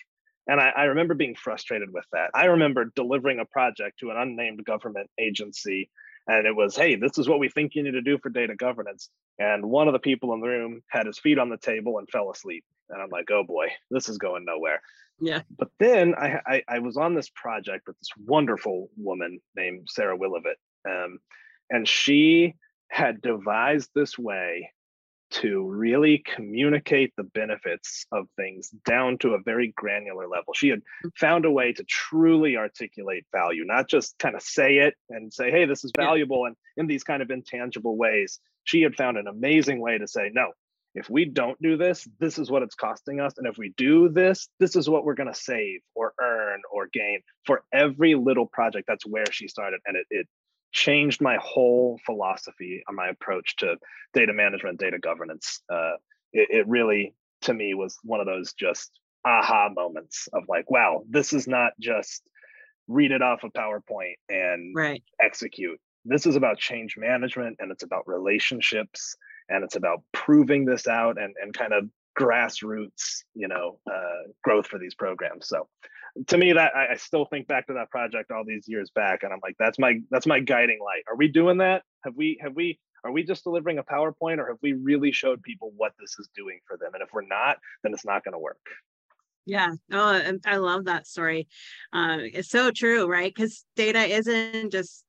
and 0.49 0.61
I, 0.61 0.71
I 0.76 0.83
remember 0.87 1.14
being 1.14 1.37
frustrated 1.37 1.92
with 1.92 2.07
that. 2.12 2.31
I 2.35 2.47
remember 2.47 2.90
delivering 2.97 3.38
a 3.38 3.45
project 3.45 4.00
to 4.00 4.11
an 4.11 4.16
unnamed 4.16 4.64
government 4.64 5.09
agency 5.21 5.88
and 6.29 6.47
it 6.47 6.55
was 6.55 6.76
hey 6.76 6.95
this 6.95 7.19
is 7.19 7.29
what 7.29 7.38
we 7.38 7.49
think 7.49 7.75
you 7.75 7.83
need 7.83 7.93
to 7.93 8.02
do 8.02 8.19
for 8.19 8.29
data 8.29 8.55
governance 8.55 9.11
and 9.38 9.64
one 9.64 9.88
of 9.88 9.93
the 9.93 9.99
people 9.99 10.33
in 10.33 10.41
the 10.41 10.49
room 10.49 10.83
had 10.88 11.07
his 11.07 11.19
feet 11.19 11.38
on 11.38 11.49
the 11.49 11.59
table 11.59 11.99
and 11.99 12.09
fell 12.11 12.31
asleep 12.31 12.64
and 12.93 13.02
I'm 13.02 13.09
like, 13.11 13.31
oh 13.31 13.43
boy, 13.43 13.69
this 13.91 14.09
is 14.09 14.19
going 14.19 14.45
nowhere. 14.45 14.81
Yeah. 15.21 15.43
But 15.57 15.69
then 15.79 16.14
I, 16.14 16.41
I, 16.47 16.62
I 16.69 16.79
was 16.81 16.97
on 16.97 17.14
this 17.14 17.31
project 17.35 17.87
with 17.87 17.99
this 17.99 18.11
wonderful 18.26 18.88
woman 18.97 19.41
named 19.57 19.88
Sarah 19.91 20.17
Willivett, 20.17 20.59
um, 20.88 21.19
and 21.71 21.88
she 21.88 22.55
had 22.88 23.23
devised 23.23 23.91
this 23.95 24.19
way 24.19 24.71
to 25.33 25.67
really 25.69 26.23
communicate 26.35 27.12
the 27.17 27.25
benefits 27.25 28.07
of 28.12 28.27
things 28.37 28.71
down 28.87 29.19
to 29.19 29.35
a 29.35 29.43
very 29.43 29.73
granular 29.77 30.29
level. 30.29 30.53
She 30.55 30.69
had 30.69 30.81
mm. 31.05 31.11
found 31.17 31.45
a 31.45 31.51
way 31.51 31.73
to 31.73 31.85
truly 31.85 32.57
articulate 32.57 33.27
value, 33.33 33.65
not 33.65 33.89
just 33.89 34.19
kind 34.19 34.35
of 34.35 34.43
say 34.43 34.79
it 34.79 34.95
and 35.09 35.33
say, 35.33 35.51
hey, 35.51 35.65
this 35.65 35.85
is 35.85 35.93
valuable, 35.97 36.47
and 36.47 36.57
in 36.77 36.87
these 36.87 37.05
kind 37.05 37.23
of 37.23 37.31
intangible 37.31 37.97
ways. 37.97 38.41
She 38.65 38.83
had 38.83 38.95
found 38.95 39.17
an 39.17 39.27
amazing 39.27 39.81
way 39.81 39.99
to 39.99 40.07
say, 40.07 40.31
no, 40.33 40.53
if 40.95 41.09
we 41.09 41.25
don't 41.25 41.61
do 41.62 41.77
this, 41.77 42.07
this 42.21 42.39
is 42.39 42.51
what 42.51 42.62
it's 42.62 42.75
costing 42.75 43.19
us. 43.19 43.35
And 43.39 43.47
if 43.47 43.57
we 43.57 43.73
do 43.77 44.09
this, 44.09 44.49
this 44.61 44.77
is 44.77 44.89
what 44.89 45.05
we're 45.05 45.15
going 45.15 45.33
to 45.33 45.39
save 45.39 45.81
or 45.95 46.12
earn 46.21 46.61
or 46.71 46.89
gain 46.93 47.21
for 47.47 47.65
every 47.73 48.15
little 48.15 48.47
project. 48.47 48.87
That's 48.87 49.07
where 49.07 49.25
she 49.31 49.49
started. 49.49 49.81
And 49.87 49.97
it, 49.97 50.07
it 50.11 50.29
changed 50.73 51.21
my 51.21 51.38
whole 51.41 52.00
philosophy 52.05 52.83
on 52.88 52.97
my 52.97 53.09
approach 53.09 53.57
to 53.57 53.76
data 54.14 54.33
management, 54.33 54.81
data 54.81 54.99
governance. 54.99 55.61
Uh, 55.71 55.93
it, 56.33 56.49
it 56.50 56.69
really, 56.69 57.14
to 57.43 57.55
me, 57.55 57.75
was 57.75 57.99
one 58.02 58.21
of 58.21 58.26
those 58.26 58.52
just 58.55 58.91
aha 59.25 59.69
moments 59.69 60.29
of 60.33 60.45
like, 60.49 60.71
wow, 60.71 61.02
this 61.09 61.33
is 61.33 61.47
not 61.47 61.73
just 61.81 62.23
read 62.88 63.12
it 63.12 63.23
off 63.23 63.45
a 63.45 63.47
of 63.47 63.52
PowerPoint 63.52 64.14
and 64.29 64.75
right. 64.75 65.02
execute. 65.21 65.79
This 66.05 66.26
is 66.26 66.35
about 66.35 66.59
change 66.59 66.97
management 66.97 67.57
and 67.61 67.71
it's 67.71 67.85
about 67.85 68.09
relationships 68.09 69.17
and 69.49 69.62
it's 69.62 69.76
about 69.76 70.02
proving 70.12 70.64
this 70.64 70.88
out 70.88 71.21
and, 71.21 71.35
and 71.41 71.55
kind 71.55 71.73
of 71.73 71.88
grassroots 72.19 73.23
you 73.35 73.49
know 73.49 73.79
uh, 73.91 74.31
growth 74.45 74.67
for 74.67 74.79
these 74.79 74.95
programs 74.95 75.49
so 75.49 75.67
to 76.26 76.38
me 76.38 76.52
that 76.52 76.76
I, 76.76 76.92
I, 76.92 76.97
still 76.97 77.25
think 77.25 77.49
back 77.49 77.66
to 77.69 77.75
that 77.75 77.90
project 77.90 78.31
all 78.31 78.45
these 78.47 78.69
years 78.69 78.90
back 78.95 79.23
and 79.23 79.33
i'm 79.33 79.40
like 79.42 79.57
that's 79.59 79.78
my 79.78 80.00
that's 80.11 80.26
my 80.26 80.40
guiding 80.40 80.78
light. 80.85 81.04
Are 81.09 81.16
we 81.16 81.28
doing 81.28 81.59
that? 81.59 81.83
Have 82.04 82.14
we 82.16 82.38
have 82.42 82.54
we 82.54 82.78
are 83.04 83.11
we 83.11 83.25
just 83.25 83.45
delivering 83.45 83.78
a 83.78 83.83
powerpoint 83.83 84.38
or 84.38 84.47
have 84.49 84.59
we 84.62 84.75
really 84.75 85.11
showed 85.11 85.42
people 85.42 85.73
what 85.76 85.92
this 85.99 86.16
is 86.19 86.28
doing 86.37 86.61
for 86.66 86.76
them? 86.76 86.90
And 86.95 87.02
if 87.02 87.09
we're 87.12 87.26
not 87.26 87.59
then 87.83 87.92
it's 87.92 88.04
not 88.04 88.25
going 88.25 88.33
to 88.33 88.38
work. 88.38 88.61
Yeah. 89.47 89.73
Oh 89.90 90.11
and 90.11 90.40
i 90.47 90.57
love 90.57 90.85
that 90.85 91.07
story. 91.07 91.49
Um, 91.92 92.21
it's 92.21 92.50
so 92.50 92.71
true 92.71 93.07
right? 93.07 93.33
Because 93.35 93.64
data 93.76 94.00
isn't 94.00 94.71
just 94.71 95.04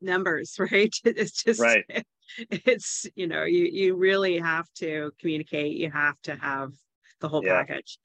numbers 0.00 0.56
right? 0.58 0.94
It's 1.04 1.42
just 1.42 1.60
right. 1.60 1.84
it's 2.38 3.06
you 3.14 3.26
know 3.26 3.44
you 3.44 3.64
you 3.64 3.96
really 3.96 4.38
have 4.38 4.66
to 4.76 5.10
communicate. 5.20 5.76
You 5.76 5.90
have 5.90 6.20
to 6.22 6.36
have 6.36 6.72
the 7.20 7.28
whole 7.28 7.44
yeah. 7.44 7.64
package 7.64 7.98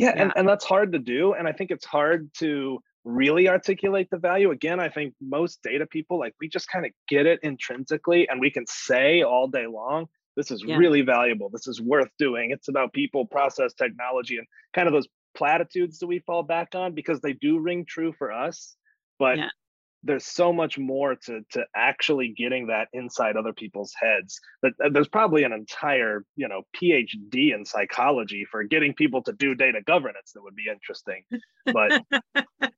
yeah, 0.00 0.12
yeah, 0.14 0.22
And, 0.22 0.32
and 0.36 0.48
that's 0.48 0.64
hard 0.64 0.92
to 0.92 0.98
do 0.98 1.34
and 1.34 1.46
i 1.48 1.52
think 1.52 1.70
it's 1.70 1.86
hard 1.86 2.30
to 2.38 2.80
really 3.02 3.48
articulate 3.48 4.08
the 4.10 4.18
value. 4.18 4.50
Again 4.50 4.78
i 4.78 4.88
think 4.88 5.14
most 5.20 5.62
data 5.62 5.86
people 5.86 6.18
like 6.18 6.34
we 6.40 6.48
just 6.48 6.68
kind 6.68 6.84
of 6.84 6.92
get 7.08 7.26
it 7.26 7.40
intrinsically 7.42 8.28
and 8.28 8.40
we 8.40 8.50
can 8.50 8.66
say 8.66 9.22
all 9.22 9.48
day 9.48 9.66
long 9.66 10.06
this 10.36 10.52
is 10.52 10.62
yeah. 10.64 10.76
really 10.76 11.02
valuable. 11.02 11.50
This 11.50 11.66
is 11.66 11.82
worth 11.82 12.08
doing. 12.16 12.52
It's 12.52 12.68
about 12.68 12.92
people 12.92 13.26
process 13.26 13.74
technology 13.74 14.38
and 14.38 14.46
kind 14.72 14.86
of 14.86 14.94
those 14.94 15.08
platitudes 15.34 15.98
that 15.98 16.06
we 16.06 16.20
fall 16.20 16.42
back 16.42 16.74
on 16.74 16.94
because 16.94 17.20
they 17.20 17.32
do 17.32 17.58
ring 17.58 17.84
true 17.84 18.12
for 18.12 18.32
us 18.32 18.76
but 19.18 19.38
yeah 19.38 19.48
there's 20.02 20.24
so 20.24 20.52
much 20.52 20.78
more 20.78 21.14
to 21.14 21.40
to 21.50 21.64
actually 21.74 22.34
getting 22.36 22.68
that 22.68 22.88
inside 22.92 23.36
other 23.36 23.52
people's 23.52 23.92
heads 24.00 24.40
that, 24.62 24.72
there's 24.92 25.08
probably 25.08 25.44
an 25.44 25.52
entire 25.52 26.24
you 26.36 26.48
know 26.48 26.62
phd 26.76 27.54
in 27.54 27.64
psychology 27.64 28.46
for 28.50 28.62
getting 28.64 28.94
people 28.94 29.22
to 29.22 29.32
do 29.32 29.54
data 29.54 29.80
governance 29.86 30.32
that 30.34 30.42
would 30.42 30.56
be 30.56 30.66
interesting 30.70 31.22
but 31.66 32.02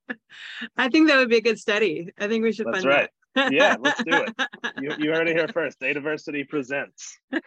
i 0.77 0.89
think 0.89 1.09
that 1.09 1.17
would 1.17 1.29
be 1.29 1.37
a 1.37 1.43
good 1.43 1.59
study. 1.59 2.13
I 2.19 2.29
think 2.29 2.43
we 2.43 2.53
should 2.53 2.67
that's 2.73 2.85
right. 2.85 3.09
that. 3.35 3.53
yeah 3.53 3.77
let's 3.81 4.03
do 4.03 4.25
it. 4.25 4.35
You, 4.81 4.95
you 4.99 5.11
heard 5.13 5.29
it 5.29 5.37
here 5.37 5.49
first. 5.49 5.81
Dataversity 5.81 6.49
presents. 6.49 7.19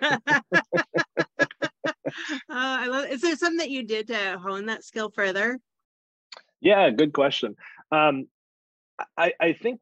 Uh, 2.50 2.77
I 2.79 2.88
love, 2.88 3.10
is 3.10 3.22
there 3.22 3.36
something 3.36 3.58
that 3.58 3.72
you 3.72 3.84
did 3.84 4.08
to 4.08 4.38
hone 4.38 4.67
that 4.67 4.84
skill 4.84 5.12
further? 5.13 5.60
Yeah 6.62 6.89
good 6.91 7.12
question. 7.12 7.55
Um, 7.91 8.27
I, 9.18 9.34
I 9.40 9.54
think 9.54 9.80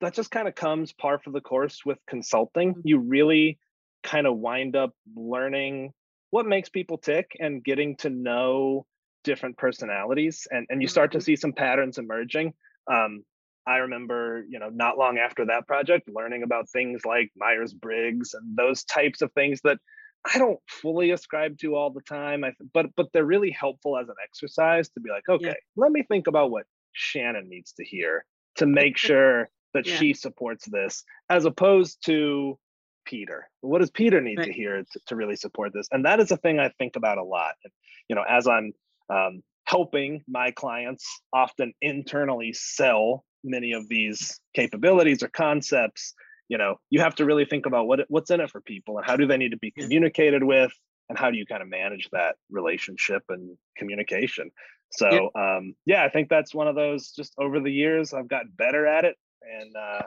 that 0.00 0.14
just 0.14 0.30
kind 0.30 0.48
of 0.48 0.54
comes 0.54 0.92
par 0.92 1.18
for 1.18 1.30
the 1.30 1.40
course 1.40 1.84
with 1.84 1.98
consulting. 2.06 2.70
Mm-hmm. 2.70 2.80
You 2.84 2.98
really 2.98 3.58
kind 4.02 4.26
of 4.26 4.36
wind 4.36 4.76
up 4.76 4.92
learning 5.16 5.92
what 6.30 6.46
makes 6.46 6.68
people 6.68 6.98
tick 6.98 7.36
and 7.40 7.64
getting 7.64 7.96
to 7.96 8.10
know 8.10 8.86
different 9.24 9.56
personalities 9.56 10.46
and, 10.50 10.66
and 10.68 10.80
you 10.80 10.88
start 10.88 11.12
to 11.12 11.18
mm-hmm. 11.18 11.24
see 11.24 11.36
some 11.36 11.52
patterns 11.52 11.98
emerging. 11.98 12.52
Um, 12.90 13.24
I 13.66 13.78
remember, 13.78 14.44
you 14.48 14.58
know, 14.58 14.70
not 14.70 14.96
long 14.96 15.18
after 15.18 15.44
that 15.46 15.66
project, 15.66 16.08
learning 16.08 16.42
about 16.42 16.70
things 16.70 17.02
like 17.04 17.30
Myers 17.36 17.74
Briggs 17.74 18.32
and 18.32 18.56
those 18.56 18.84
types 18.84 19.20
of 19.20 19.30
things 19.32 19.60
that 19.64 19.78
I 20.24 20.38
don't 20.38 20.58
fully 20.66 21.10
ascribe 21.10 21.58
to 21.58 21.74
all 21.76 21.90
the 21.90 22.00
time. 22.00 22.44
I 22.44 22.52
but 22.72 22.86
but 22.96 23.08
they're 23.12 23.26
really 23.26 23.50
helpful 23.50 23.98
as 23.98 24.08
an 24.08 24.14
exercise 24.24 24.88
to 24.90 25.00
be 25.00 25.10
like, 25.10 25.28
okay, 25.28 25.48
yeah. 25.48 25.54
let 25.76 25.92
me 25.92 26.02
think 26.02 26.26
about 26.26 26.50
what 26.50 26.64
Shannon 26.92 27.48
needs 27.48 27.72
to 27.72 27.84
hear 27.84 28.24
to 28.58 28.66
make 28.66 28.96
sure 29.08 29.50
that 29.74 29.86
yeah. 29.86 29.96
she 29.96 30.14
supports 30.14 30.66
this 30.66 31.04
as 31.28 31.44
opposed 31.44 32.04
to 32.06 32.58
Peter. 33.04 33.48
What 33.62 33.80
does 33.80 33.90
Peter 33.90 34.20
need 34.20 34.38
right. 34.38 34.46
to 34.46 34.52
hear 34.52 34.82
to, 34.82 35.00
to, 35.06 35.16
really 35.16 35.36
support 35.36 35.72
this? 35.72 35.88
And 35.90 36.04
that 36.04 36.20
is 36.20 36.30
a 36.30 36.36
thing 36.36 36.58
I 36.58 36.70
think 36.78 36.96
about 36.96 37.18
a 37.18 37.24
lot. 37.24 37.54
And, 37.64 37.72
you 38.08 38.16
know, 38.16 38.24
as 38.28 38.46
I'm 38.46 38.72
um, 39.08 39.42
helping 39.64 40.22
my 40.28 40.50
clients 40.50 41.06
often 41.32 41.72
internally 41.80 42.52
sell 42.52 43.24
many 43.44 43.72
of 43.72 43.88
these 43.88 44.38
capabilities 44.54 45.22
or 45.22 45.28
concepts, 45.28 46.14
you 46.48 46.58
know, 46.58 46.76
you 46.90 47.00
have 47.00 47.14
to 47.16 47.24
really 47.24 47.44
think 47.44 47.66
about 47.66 47.86
what 47.86 48.00
what's 48.08 48.30
in 48.30 48.40
it 48.40 48.50
for 48.50 48.60
people 48.60 48.98
and 48.98 49.06
how 49.06 49.16
do 49.16 49.26
they 49.26 49.36
need 49.36 49.50
to 49.50 49.58
be 49.58 49.70
communicated 49.70 50.42
with 50.42 50.72
and 51.08 51.18
how 51.18 51.30
do 51.30 51.38
you 51.38 51.46
kind 51.46 51.62
of 51.62 51.68
manage 51.68 52.08
that 52.12 52.36
relationship 52.50 53.22
and 53.28 53.56
communication 53.76 54.50
so 54.90 55.30
yeah. 55.34 55.56
um, 55.56 55.74
yeah, 55.86 56.04
I 56.04 56.08
think 56.08 56.28
that's 56.28 56.54
one 56.54 56.68
of 56.68 56.74
those. 56.74 57.10
Just 57.10 57.34
over 57.38 57.60
the 57.60 57.72
years, 57.72 58.12
I've 58.12 58.28
gotten 58.28 58.52
better 58.56 58.86
at 58.86 59.04
it, 59.04 59.16
and 59.42 59.74
uh, 59.76 60.02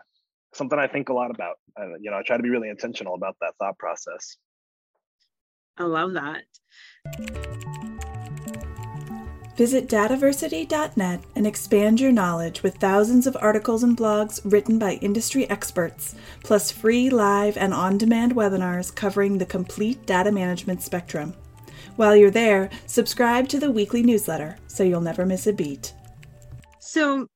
something 0.53 0.79
I 0.79 0.87
think 0.87 1.09
a 1.09 1.13
lot 1.13 1.31
about. 1.31 1.57
Uh, 1.79 1.95
you 1.99 2.11
know, 2.11 2.17
I 2.17 2.23
try 2.23 2.37
to 2.37 2.43
be 2.43 2.49
really 2.49 2.69
intentional 2.69 3.15
about 3.15 3.35
that 3.41 3.53
thought 3.59 3.77
process. 3.77 4.37
I 5.77 5.83
love 5.83 6.13
that. 6.13 6.43
Visit 9.55 9.87
dataversity.net 9.87 11.23
and 11.35 11.45
expand 11.45 11.99
your 11.99 12.11
knowledge 12.11 12.63
with 12.63 12.77
thousands 12.77 13.27
of 13.27 13.37
articles 13.39 13.83
and 13.83 13.95
blogs 13.95 14.41
written 14.43 14.79
by 14.79 14.93
industry 14.93 15.47
experts, 15.49 16.15
plus 16.43 16.71
free 16.71 17.09
live 17.09 17.57
and 17.57 17.73
on 17.73 17.97
demand 17.97 18.33
webinars 18.33 18.93
covering 18.95 19.37
the 19.37 19.45
complete 19.45 20.05
data 20.05 20.31
management 20.31 20.81
spectrum. 20.81 21.35
While 21.97 22.15
you're 22.15 22.31
there, 22.31 22.69
subscribe 22.87 23.47
to 23.49 23.59
the 23.59 23.71
weekly 23.71 24.01
newsletter 24.01 24.57
so 24.67 24.83
you'll 24.83 25.01
never 25.01 25.25
miss 25.25 25.47
a 25.47 25.53
beat. 25.53 25.93
So, 26.79 27.27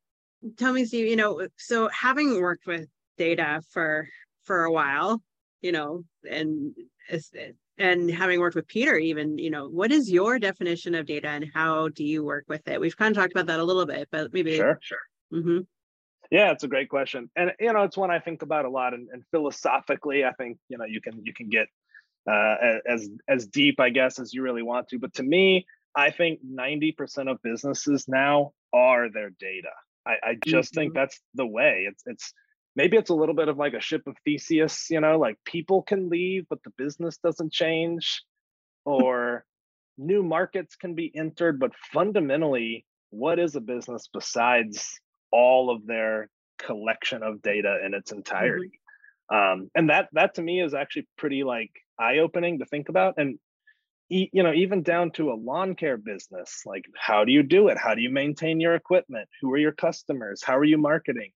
tell 0.58 0.74
me, 0.74 0.86
Steve, 0.86 1.08
you 1.08 1.16
know, 1.16 1.48
so 1.58 1.90
having 1.90 2.42
worked 2.42 2.66
with 2.66 2.88
data 3.18 3.62
for 3.72 4.08
for 4.44 4.64
a 4.64 4.72
while, 4.72 5.22
you 5.62 5.72
know, 5.72 6.04
and 6.30 6.74
and 7.78 8.10
having 8.10 8.40
worked 8.40 8.56
with 8.56 8.68
Peter, 8.68 8.98
even, 8.98 9.38
you 9.38 9.50
know, 9.50 9.68
what 9.68 9.92
is 9.92 10.10
your 10.10 10.40
definition 10.40 10.96
of 10.96 11.06
data 11.06 11.28
and 11.28 11.52
how 11.54 11.90
do 11.90 12.06
you 12.06 12.24
work 12.24 12.46
with 12.48 12.68
it? 12.68 12.80
We've 12.80 12.96
kind 12.96 13.16
of 13.16 13.22
talked 13.22 13.34
about 13.34 13.48
that 13.48 13.60
a 13.60 13.64
little 13.64 13.86
bit, 13.86 14.08
but 14.12 14.34
maybe. 14.34 14.56
Sure, 14.56 14.80
sure. 14.82 14.98
Mm-hmm. 15.34 15.60
Yeah, 16.32 16.52
it's 16.52 16.64
a 16.64 16.68
great 16.68 16.90
question, 16.90 17.30
and 17.36 17.52
you 17.60 17.72
know, 17.72 17.84
it's 17.84 17.98
one 17.98 18.10
I 18.10 18.20
think 18.20 18.42
about 18.42 18.66
a 18.66 18.70
lot. 18.70 18.94
And, 18.96 19.08
and 19.14 19.24
philosophically, 19.30 20.26
I 20.26 20.32
think 20.32 20.58
you 20.70 20.78
know 20.78 20.86
you 20.86 21.00
can 21.00 21.24
you 21.24 21.34
can 21.34 21.50
get 21.50 21.68
uh, 22.30 22.56
as 22.88 23.10
as 23.28 23.48
deep, 23.48 23.80
I 23.80 23.90
guess, 23.90 24.20
as 24.20 24.34
you 24.34 24.42
really 24.42 24.64
want 24.64 24.90
to. 24.90 25.00
But 25.00 25.14
to 25.16 25.24
me, 25.24 25.66
I 25.96 26.12
think 26.12 26.40
ninety 26.44 26.92
percent 26.92 27.30
of 27.30 27.42
businesses 27.42 28.06
now 28.08 28.54
are 28.74 29.10
their 29.12 29.30
data. 29.40 29.72
I, 30.06 30.14
I 30.24 30.38
just 30.46 30.72
mm-hmm. 30.72 30.82
think 30.82 30.94
that's 30.94 31.20
the 31.34 31.46
way. 31.46 31.88
It's 31.90 32.04
it's 32.06 32.34
maybe 32.76 32.98
it's 32.98 33.10
a 33.10 33.16
little 33.16 33.36
bit 33.36 33.48
of 33.48 33.58
like 33.58 33.74
a 33.74 33.82
ship 33.82 34.04
of 34.08 34.16
Theseus, 34.26 34.90
you 34.90 35.00
know, 35.00 35.18
like 35.18 35.38
people 35.46 35.82
can 35.82 36.10
leave, 36.10 36.46
but 36.50 36.62
the 36.64 36.72
business 36.78 37.18
doesn't 37.18 37.54
change, 37.54 38.24
or 38.86 39.46
new 39.98 40.24
markets 40.24 40.76
can 40.76 40.94
be 40.94 41.12
entered, 41.16 41.60
but 41.60 41.72
fundamentally, 41.94 42.86
what 43.12 43.40
is 43.40 43.56
a 43.56 43.62
business 43.62 44.10
besides 44.12 45.00
all 45.32 45.70
of 45.74 45.86
their 45.86 46.30
collection 46.60 47.24
of 47.24 47.42
data 47.42 47.80
in 47.86 47.94
its 47.94 48.12
mm-hmm. 48.12 48.20
entirety? 48.20 48.80
Um, 49.34 49.70
and 49.76 49.90
that 49.90 50.10
that 50.14 50.36
to 50.36 50.42
me 50.42 50.62
is 50.62 50.74
actually 50.74 51.08
pretty 51.18 51.44
like 51.44 51.72
eye-opening 52.00 52.60
to 52.60 52.66
think 52.66 52.90
about. 52.90 53.16
And 53.18 53.40
you 54.08 54.44
know, 54.44 54.54
even 54.54 54.84
down 54.84 55.10
to 55.12 55.32
a 55.32 55.34
lawn 55.34 55.74
care 55.74 55.98
business, 55.98 56.62
like 56.66 56.86
how 56.96 57.26
do 57.26 57.32
you 57.32 57.42
do 57.42 57.70
it? 57.70 57.78
How 57.78 57.96
do 57.96 58.02
you 58.02 58.12
maintain 58.12 58.60
your 58.60 58.76
equipment? 58.76 59.28
Who 59.42 59.52
are 59.52 59.58
your 59.58 59.72
customers? 59.72 60.44
How 60.44 60.58
are 60.58 60.64
you 60.64 60.78
marketing? 60.78 61.32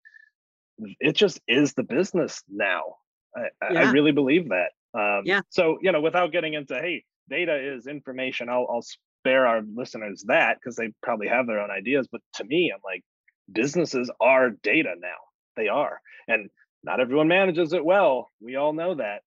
it 1.00 1.15
just 1.15 1.39
is 1.48 1.74
the 1.74 1.84
business 1.84 2.43
now. 2.50 2.96
I, 3.36 3.41
yeah. 3.72 3.79
I 3.81 3.91
really 3.91 4.12
believe 4.12 4.50
that. 4.50 4.72
Um, 4.93 5.24
yeah. 5.25 5.41
So 5.50 5.77
you 5.81 5.91
know, 5.91 6.01
without 6.01 6.31
getting 6.31 6.53
into 6.53 6.75
hey, 6.75 7.03
data 7.29 7.75
is 7.75 7.88
information. 7.88 8.50
I'll, 8.50 8.67
I'll 8.69 8.86
spare 9.22 9.46
our 9.46 9.62
listeners 9.62 10.24
that 10.27 10.58
because 10.60 10.75
they 10.75 10.91
probably 11.03 11.27
have 11.27 11.48
their 11.48 11.60
own 11.60 11.72
ideas. 11.72 12.08
But 12.12 12.22
to 12.36 12.43
me, 12.43 12.72
I'm 12.74 12.81
like, 12.84 13.03
businesses 13.51 14.10
are 14.19 14.51
data 14.63 14.96
now. 15.00 15.17
They 15.55 15.67
are, 15.67 16.00
and 16.27 16.50
not 16.83 17.00
everyone 17.00 17.27
manages 17.27 17.74
it 17.74 17.83
well. 17.83 18.31
We 18.41 18.55
all 18.55 18.74
know 18.74 18.95
that. 18.95 19.21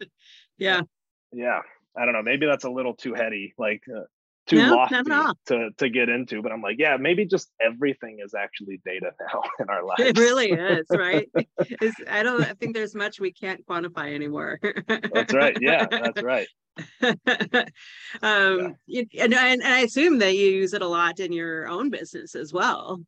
yeah. 0.58 0.82
Yeah. 1.32 1.60
I 1.96 2.04
don't 2.04 2.14
know. 2.14 2.22
Maybe 2.22 2.46
that's 2.46 2.64
a 2.64 2.70
little 2.70 2.94
too 2.94 3.14
heady. 3.14 3.54
Like, 3.58 3.82
uh, 3.94 4.02
too 4.46 4.56
no, 4.56 4.74
lofty 4.74 4.96
to 5.46 5.70
to 5.78 5.88
get 5.88 6.08
into. 6.08 6.42
But 6.42 6.52
I'm 6.52 6.62
like, 6.62 6.76
yeah, 6.78 6.96
maybe 6.96 7.24
just 7.24 7.50
everything 7.60 8.18
is 8.24 8.34
actually 8.34 8.80
data 8.84 9.12
now 9.20 9.42
in 9.60 9.68
our 9.68 9.84
lives. 9.84 10.00
It 10.00 10.18
really 10.18 10.50
is, 10.50 10.86
right? 10.90 11.28
It's, 11.58 11.96
I 12.08 12.22
don't 12.22 12.42
I 12.42 12.54
think 12.54 12.74
there's 12.74 12.94
much 12.94 13.20
we 13.20 13.32
can't 13.32 13.64
quantify 13.66 14.14
anymore. 14.14 14.58
that's 14.88 15.32
right. 15.32 15.56
Yeah, 15.60 15.86
that's 15.86 16.22
right. 16.22 16.48
um, 18.22 18.76
yeah. 18.86 19.02
and, 19.20 19.34
and 19.34 19.62
I 19.62 19.80
assume 19.80 20.18
that 20.20 20.34
you 20.34 20.46
use 20.46 20.72
it 20.72 20.82
a 20.82 20.88
lot 20.88 21.20
in 21.20 21.32
your 21.32 21.68
own 21.68 21.90
business 21.90 22.34
as 22.34 22.52
well. 22.52 23.00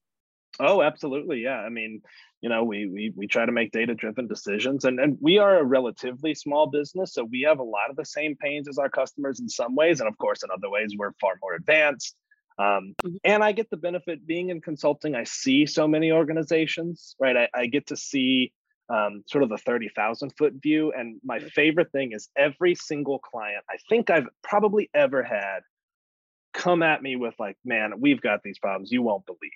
Oh, 0.61 0.83
absolutely. 0.83 1.41
Yeah. 1.41 1.59
I 1.59 1.69
mean, 1.69 2.03
you 2.45 2.51
know 2.51 2.63
we 2.63 2.87
we, 2.87 3.11
we 3.17 3.27
try 3.27 3.47
to 3.47 3.53
make 3.53 3.73
data 3.73 3.95
driven 3.95 4.27
decisions. 4.27 4.85
And, 4.85 5.01
and 5.01 5.17
we 5.19 5.39
are 5.39 5.59
a 5.59 5.65
relatively 5.65 6.35
small 6.35 6.67
business 6.67 7.15
so 7.15 7.25
we 7.25 7.47
have 7.49 7.59
a 7.59 7.63
lot 7.63 7.89
of 7.89 7.97
the 7.97 8.05
same 8.05 8.37
pains 8.37 8.69
as 8.69 8.77
our 8.77 8.91
customers 8.91 9.41
in 9.41 9.49
some 9.49 9.75
ways. 9.75 10.01
And 10.01 10.09
of 10.11 10.19
course 10.19 10.43
in 10.43 10.51
other 10.51 10.69
ways 10.69 10.93
we're 10.95 11.13
far 11.23 11.37
more 11.41 11.55
advanced. 11.55 12.15
Um, 12.57 12.95
mm-hmm. 13.03 13.17
and 13.25 13.43
i 13.43 13.51
get 13.51 13.69
the 13.71 13.79
benefit 13.79 14.27
being 14.27 14.51
in 14.51 14.61
consulting. 14.61 15.15
I 15.15 15.25
see 15.25 15.65
so 15.65 15.89
many 15.89 16.13
organizations 16.13 17.17
right? 17.19 17.35
I, 17.35 17.49
I 17.55 17.67
get 17.67 17.87
to 17.87 17.97
see 17.97 18.53
um, 18.91 19.25
sort 19.27 19.43
of 19.43 19.49
the 19.49 19.57
30,000 19.57 20.33
foot 20.37 20.53
view. 20.63 20.93
And 20.93 21.19
my 21.25 21.39
favorite 21.41 21.91
thing 21.93 22.13
is 22.13 22.29
every 22.37 22.75
single 22.75 23.19
client 23.19 23.65
i 23.71 23.77
think 23.89 24.11
i've 24.11 24.29
probably 24.43 24.91
ever 24.93 25.23
had 25.23 25.61
come 26.53 26.83
at 26.83 27.03
me 27.03 27.17
with 27.17 27.35
like 27.39 27.57
man 27.65 27.95
we've 27.99 28.21
got 28.21 28.43
these 28.43 28.59
problems. 28.59 28.93
You 28.93 29.03
won't 29.03 29.25
believe 29.25 29.51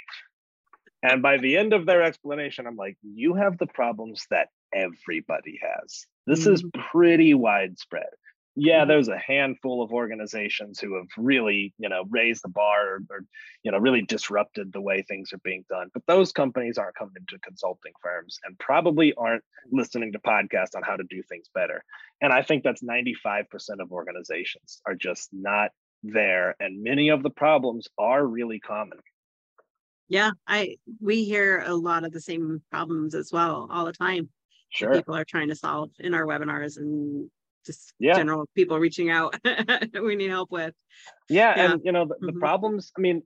and 1.02 1.22
by 1.22 1.38
the 1.38 1.56
end 1.56 1.72
of 1.72 1.86
their 1.86 2.02
explanation, 2.02 2.66
I'm 2.66 2.76
like, 2.76 2.96
you 3.02 3.34
have 3.34 3.58
the 3.58 3.66
problems 3.66 4.26
that 4.30 4.48
everybody 4.72 5.60
has. 5.62 6.06
This 6.26 6.40
mm-hmm. 6.40 6.52
is 6.54 6.64
pretty 6.90 7.34
widespread. 7.34 8.08
Yeah, 8.60 8.80
mm-hmm. 8.80 8.88
there's 8.88 9.08
a 9.08 9.18
handful 9.18 9.82
of 9.82 9.92
organizations 9.92 10.80
who 10.80 10.96
have 10.96 11.06
really, 11.16 11.72
you 11.78 11.88
know, 11.88 12.04
raised 12.10 12.42
the 12.42 12.48
bar 12.48 12.94
or, 12.94 13.00
or, 13.10 13.20
you 13.62 13.70
know, 13.70 13.78
really 13.78 14.02
disrupted 14.02 14.72
the 14.72 14.80
way 14.80 15.02
things 15.02 15.32
are 15.32 15.40
being 15.44 15.64
done. 15.70 15.90
But 15.94 16.02
those 16.08 16.32
companies 16.32 16.78
aren't 16.78 16.96
coming 16.96 17.14
to 17.28 17.38
consulting 17.38 17.92
firms 18.02 18.40
and 18.44 18.58
probably 18.58 19.14
aren't 19.14 19.44
listening 19.70 20.12
to 20.12 20.18
podcasts 20.18 20.74
on 20.74 20.82
how 20.82 20.96
to 20.96 21.04
do 21.08 21.22
things 21.22 21.46
better. 21.54 21.84
And 22.20 22.32
I 22.32 22.42
think 22.42 22.64
that's 22.64 22.82
95% 22.82 23.44
of 23.78 23.92
organizations 23.92 24.82
are 24.84 24.96
just 24.96 25.28
not 25.32 25.70
there. 26.02 26.56
And 26.58 26.82
many 26.82 27.10
of 27.10 27.22
the 27.22 27.30
problems 27.30 27.86
are 27.96 28.26
really 28.26 28.58
common 28.58 28.98
yeah 30.08 30.30
i 30.46 30.76
we 31.00 31.24
hear 31.24 31.62
a 31.66 31.74
lot 31.74 32.04
of 32.04 32.12
the 32.12 32.20
same 32.20 32.62
problems 32.70 33.14
as 33.14 33.30
well 33.32 33.68
all 33.70 33.84
the 33.84 33.92
time 33.92 34.28
sure 34.70 34.94
people 34.94 35.14
are 35.14 35.24
trying 35.24 35.48
to 35.48 35.54
solve 35.54 35.90
in 35.98 36.14
our 36.14 36.24
webinars 36.24 36.76
and 36.76 37.30
just 37.64 37.92
yeah. 37.98 38.14
general 38.14 38.46
people 38.54 38.78
reaching 38.78 39.10
out 39.10 39.34
we 40.02 40.16
need 40.16 40.30
help 40.30 40.50
with 40.50 40.74
yeah, 41.28 41.54
yeah. 41.56 41.72
and 41.72 41.82
you 41.84 41.92
know 41.92 42.06
the, 42.06 42.14
the 42.20 42.28
mm-hmm. 42.28 42.38
problems 42.38 42.92
i 42.96 43.00
mean 43.00 43.22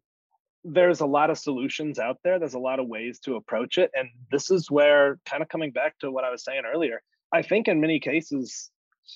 there's 0.65 1.01
a 1.01 1.07
lot 1.07 1.31
of 1.31 1.39
solutions 1.39 1.99
out 1.99 2.19
there 2.23 2.39
there's 2.39 2.55
a 2.55 2.59
lot 2.59 2.79
of 2.79 2.87
ways 2.87 3.19
to 3.21 3.37
approach 3.37 3.79
it 3.79 3.91
and 3.95 4.09
this 4.31 4.51
is 4.51 4.71
where 4.71 5.19
kind 5.27 5.43
of 5.43 5.49
coming 5.49 5.71
back 5.71 5.99
to 5.99 6.11
what 6.11 6.25
i 6.25 6.31
was 6.31 6.45
saying 6.45 6.63
earlier 6.73 7.03
i 7.33 7.43
think 7.43 7.69
in 7.69 7.81
many 7.81 7.99
cases 8.01 8.71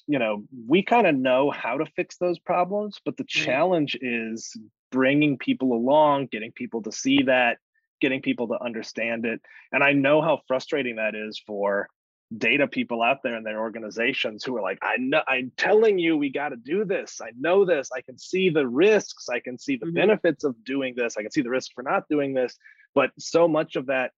you 0.07 0.19
know 0.19 0.45
we 0.67 0.83
kind 0.83 1.07
of 1.07 1.15
know 1.15 1.51
how 1.51 1.79
to 1.79 1.87
fix 1.97 2.17
those 2.19 2.39
problems 2.39 3.01
but 3.05 3.17
the 3.17 3.25
challenge 3.25 3.97
is 4.01 4.57
bringing 4.91 5.39
people 5.39 5.73
along, 5.73 6.29
getting 6.33 6.53
people 6.53 6.83
to 6.83 6.93
see 6.93 7.23
that, 7.25 7.59
getting 8.01 8.23
people 8.23 8.49
to 8.49 8.63
understand 8.63 9.25
it. 9.25 9.41
And 9.73 9.83
I 9.83 9.93
know 9.93 10.23
how 10.23 10.41
frustrating 10.47 10.97
that 10.97 11.15
is 11.15 11.41
for 11.47 11.89
data 12.37 12.67
people 12.67 13.03
out 13.03 13.19
there 13.23 13.37
in 13.37 13.45
their 13.45 13.61
organizations 13.61 14.43
who 14.43 14.57
are 14.57 14.63
like, 14.63 14.79
I 14.83 14.97
know 14.99 15.23
I'm 15.29 15.53
telling 15.57 15.99
you 15.99 16.17
we 16.17 16.31
got 16.31 16.49
to 16.49 16.57
do 16.57 16.85
this. 16.85 17.21
I 17.23 17.31
know 17.39 17.65
this. 17.65 17.91
I 17.97 18.01
can 18.01 18.19
see 18.19 18.51
the 18.51 18.67
risks. 18.67 19.29
I 19.29 19.41
can 19.41 19.59
see 19.59 19.77
the 19.77 19.87
mm-hmm. 19.87 19.95
benefits 19.95 20.45
of 20.45 20.63
doing 20.65 20.95
this. 20.97 21.17
I 21.17 21.23
can 21.23 21.31
see 21.31 21.43
the 21.43 21.51
risk 21.51 21.71
for 21.75 21.83
not 21.83 22.09
doing 22.09 22.35
this. 22.35 22.57
But 22.95 23.11
so 23.19 23.47
much 23.47 23.77
of 23.77 23.87
that 23.87 24.11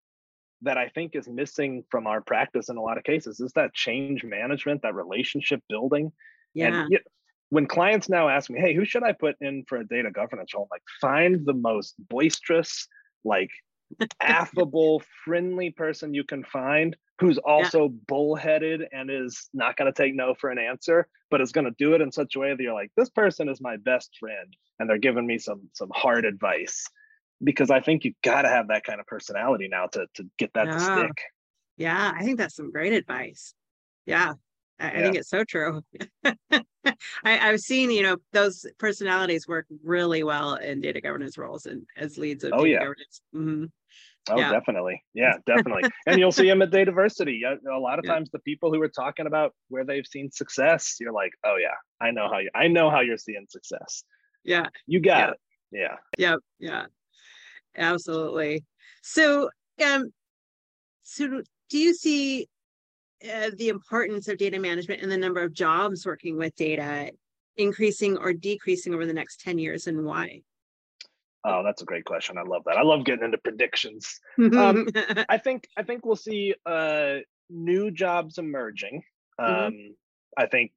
that 0.63 0.79
I 0.79 0.89
think 0.89 1.15
is 1.15 1.29
missing 1.29 1.85
from 1.91 2.07
our 2.07 2.21
practice 2.21 2.69
in 2.69 2.77
a 2.77 2.83
lot 2.83 2.99
of 2.99 3.05
cases 3.05 3.41
is 3.41 3.53
that 3.53 3.75
change 3.75 4.25
management, 4.25 4.83
that 4.83 4.95
relationship 4.95 5.63
building. 5.69 6.11
Yeah. 6.55 6.83
And 6.83 6.99
when 7.51 7.67
clients 7.67 8.09
now 8.09 8.29
ask 8.29 8.51
me, 8.51 8.61
hey, 8.61 8.75
who 8.75 8.85
should 8.85 9.03
I 9.03 9.13
put 9.13 9.37
in 9.41 9.65
for 9.69 9.79
a 9.79 9.87
data 9.87 10.11
governance 10.11 10.55
role? 10.55 10.65
I'm 10.65 10.69
like, 10.71 10.83
find 11.01 11.47
the 11.47 11.55
most 11.55 11.95
boisterous, 11.99 12.87
like 13.25 13.51
affable, 14.21 15.03
friendly 15.25 15.71
person 15.71 16.15
you 16.15 16.25
can 16.25 16.45
find 16.45 16.97
who's 17.21 17.39
also 17.39 17.85
yeah. 17.85 17.97
bullheaded 18.07 18.85
and 18.93 19.11
is 19.11 19.49
not 19.53 19.77
going 19.77 19.93
to 19.93 20.03
take 20.03 20.15
no 20.15 20.35
for 20.35 20.51
an 20.51 20.59
answer, 20.59 21.09
but 21.31 21.41
is 21.41 21.53
going 21.53 21.65
to 21.65 21.75
do 21.79 21.95
it 21.95 22.01
in 22.01 22.13
such 22.13 22.37
a 22.37 22.39
way 22.39 22.55
that 22.55 22.63
you're 22.63 22.75
like, 22.75 22.93
this 22.97 23.11
person 23.11 23.49
is 23.49 23.61
my 23.61 23.77
best 23.77 24.17
friend, 24.19 24.55
and 24.79 24.89
they're 24.89 24.99
giving 24.99 25.27
me 25.27 25.39
some 25.39 25.69
some 25.73 25.91
hard 25.93 26.25
advice. 26.25 26.87
Because 27.43 27.71
I 27.71 27.81
think 27.81 28.05
you 28.05 28.15
got 28.25 28.43
to 28.43 28.49
have 28.49 28.69
that 28.69 28.85
kind 28.85 29.01
of 29.01 29.07
personality 29.07 29.69
now 29.69 29.87
to 29.87 30.07
to 30.15 30.25
get 30.39 30.53
that 30.55 30.67
yeah. 30.67 30.73
to 30.73 30.81
stick. 30.81 31.19
Yeah, 31.77 32.13
I 32.15 32.25
think 32.25 32.39
that's 32.39 32.57
some 32.57 32.73
great 32.73 32.93
advice. 32.93 33.55
Yeah, 34.07 34.35
I, 34.81 34.85
yeah. 34.85 34.99
I 34.99 35.03
think 35.03 35.17
it's 35.17 35.31
so 35.31 35.45
true. 35.45 35.83
I, 37.25 37.33
have 37.33 37.61
seen, 37.61 37.91
you 37.91 38.03
know, 38.03 38.17
those 38.33 38.65
personalities 38.79 39.49
work 39.49 39.67
really 39.85 40.23
well 40.23 40.55
in 40.55 40.81
data 40.81 41.01
governance 41.01 41.37
roles 41.37 41.67
and 41.67 41.83
as 41.97 42.17
leads 42.19 42.45
of 42.45 42.53
oh, 42.55 42.59
data 42.59 42.69
yeah. 42.71 42.79
governance. 42.79 43.21
Mm-hmm. 43.35 43.65
Oh, 44.31 44.39
yeah. 44.39 44.51
definitely. 44.51 45.03
Yeah, 45.15 45.35
definitely. 45.47 45.91
and 46.07 46.19
you'll 46.19 46.33
see 46.33 46.47
them 46.47 46.63
at 46.63 46.71
Dataversity. 46.71 47.41
A 47.45 47.79
lot 47.79 47.99
of 47.99 48.05
yeah. 48.05 48.15
times, 48.15 48.31
the 48.31 48.39
people 48.41 48.73
who 48.73 48.81
are 48.83 48.89
talking 48.89 49.27
about 49.27 49.55
where 49.69 49.85
they've 49.85 50.07
seen 50.07 50.31
success, 50.31 50.97
you're 51.01 51.13
like, 51.13 51.33
oh 51.45 51.57
yeah, 51.61 51.75
I 52.01 52.11
know 52.11 52.29
how 52.31 52.39
you. 52.39 52.51
I 52.55 52.69
know 52.69 52.91
how 52.91 53.01
you're 53.01 53.17
seeing 53.17 53.47
success. 53.49 54.05
Yeah, 54.45 54.67
you 54.87 55.01
got 55.01 55.19
yeah. 55.19 55.31
it. 55.31 55.37
Yeah. 55.71 55.97
Yeah. 56.19 56.37
Yeah. 56.59 56.87
Absolutely. 57.77 58.65
So, 59.03 59.51
um, 59.85 60.13
so 61.03 61.43
do 61.71 61.79
you 61.79 61.95
see 61.95 62.49
uh, 63.25 63.51
the 63.57 63.69
importance 63.69 64.29
of 64.29 64.39
data 64.39 64.59
management 64.59 65.03
and 65.03 65.11
the 65.11 65.17
number 65.17 65.43
of 65.43 65.53
jobs 65.53 66.07
working 66.07 66.37
with 66.37 66.55
data 66.57 67.11
increasing 67.57 68.17
or 68.17 68.33
decreasing 68.33 68.95
over 68.95 69.05
the 69.05 69.13
next 69.13 69.41
10 69.41 69.59
years 69.59 69.87
and 69.87 70.05
why? 70.05 70.43
Oh, 71.45 71.63
that's 71.65 71.83
a 71.83 71.85
great 71.85 72.05
question. 72.05 72.37
I 72.39 72.43
love 72.43 72.63
that. 72.67 72.77
I 72.77 72.83
love 72.83 73.05
getting 73.05 73.25
into 73.25 73.39
predictions. 73.39 74.21
um, 74.39 74.89
I 75.29 75.39
think 75.39 75.69
I 75.77 75.83
think 75.83 76.05
we'll 76.05 76.17
see 76.17 76.55
uh, 76.67 77.17
new 77.49 77.91
jobs 77.91 78.39
emerging. 78.39 79.03
Mm-hmm. 79.41 79.55
Um, 79.55 79.73
mm-hmm. 79.73 79.93
I 80.37 80.47
think 80.47 80.73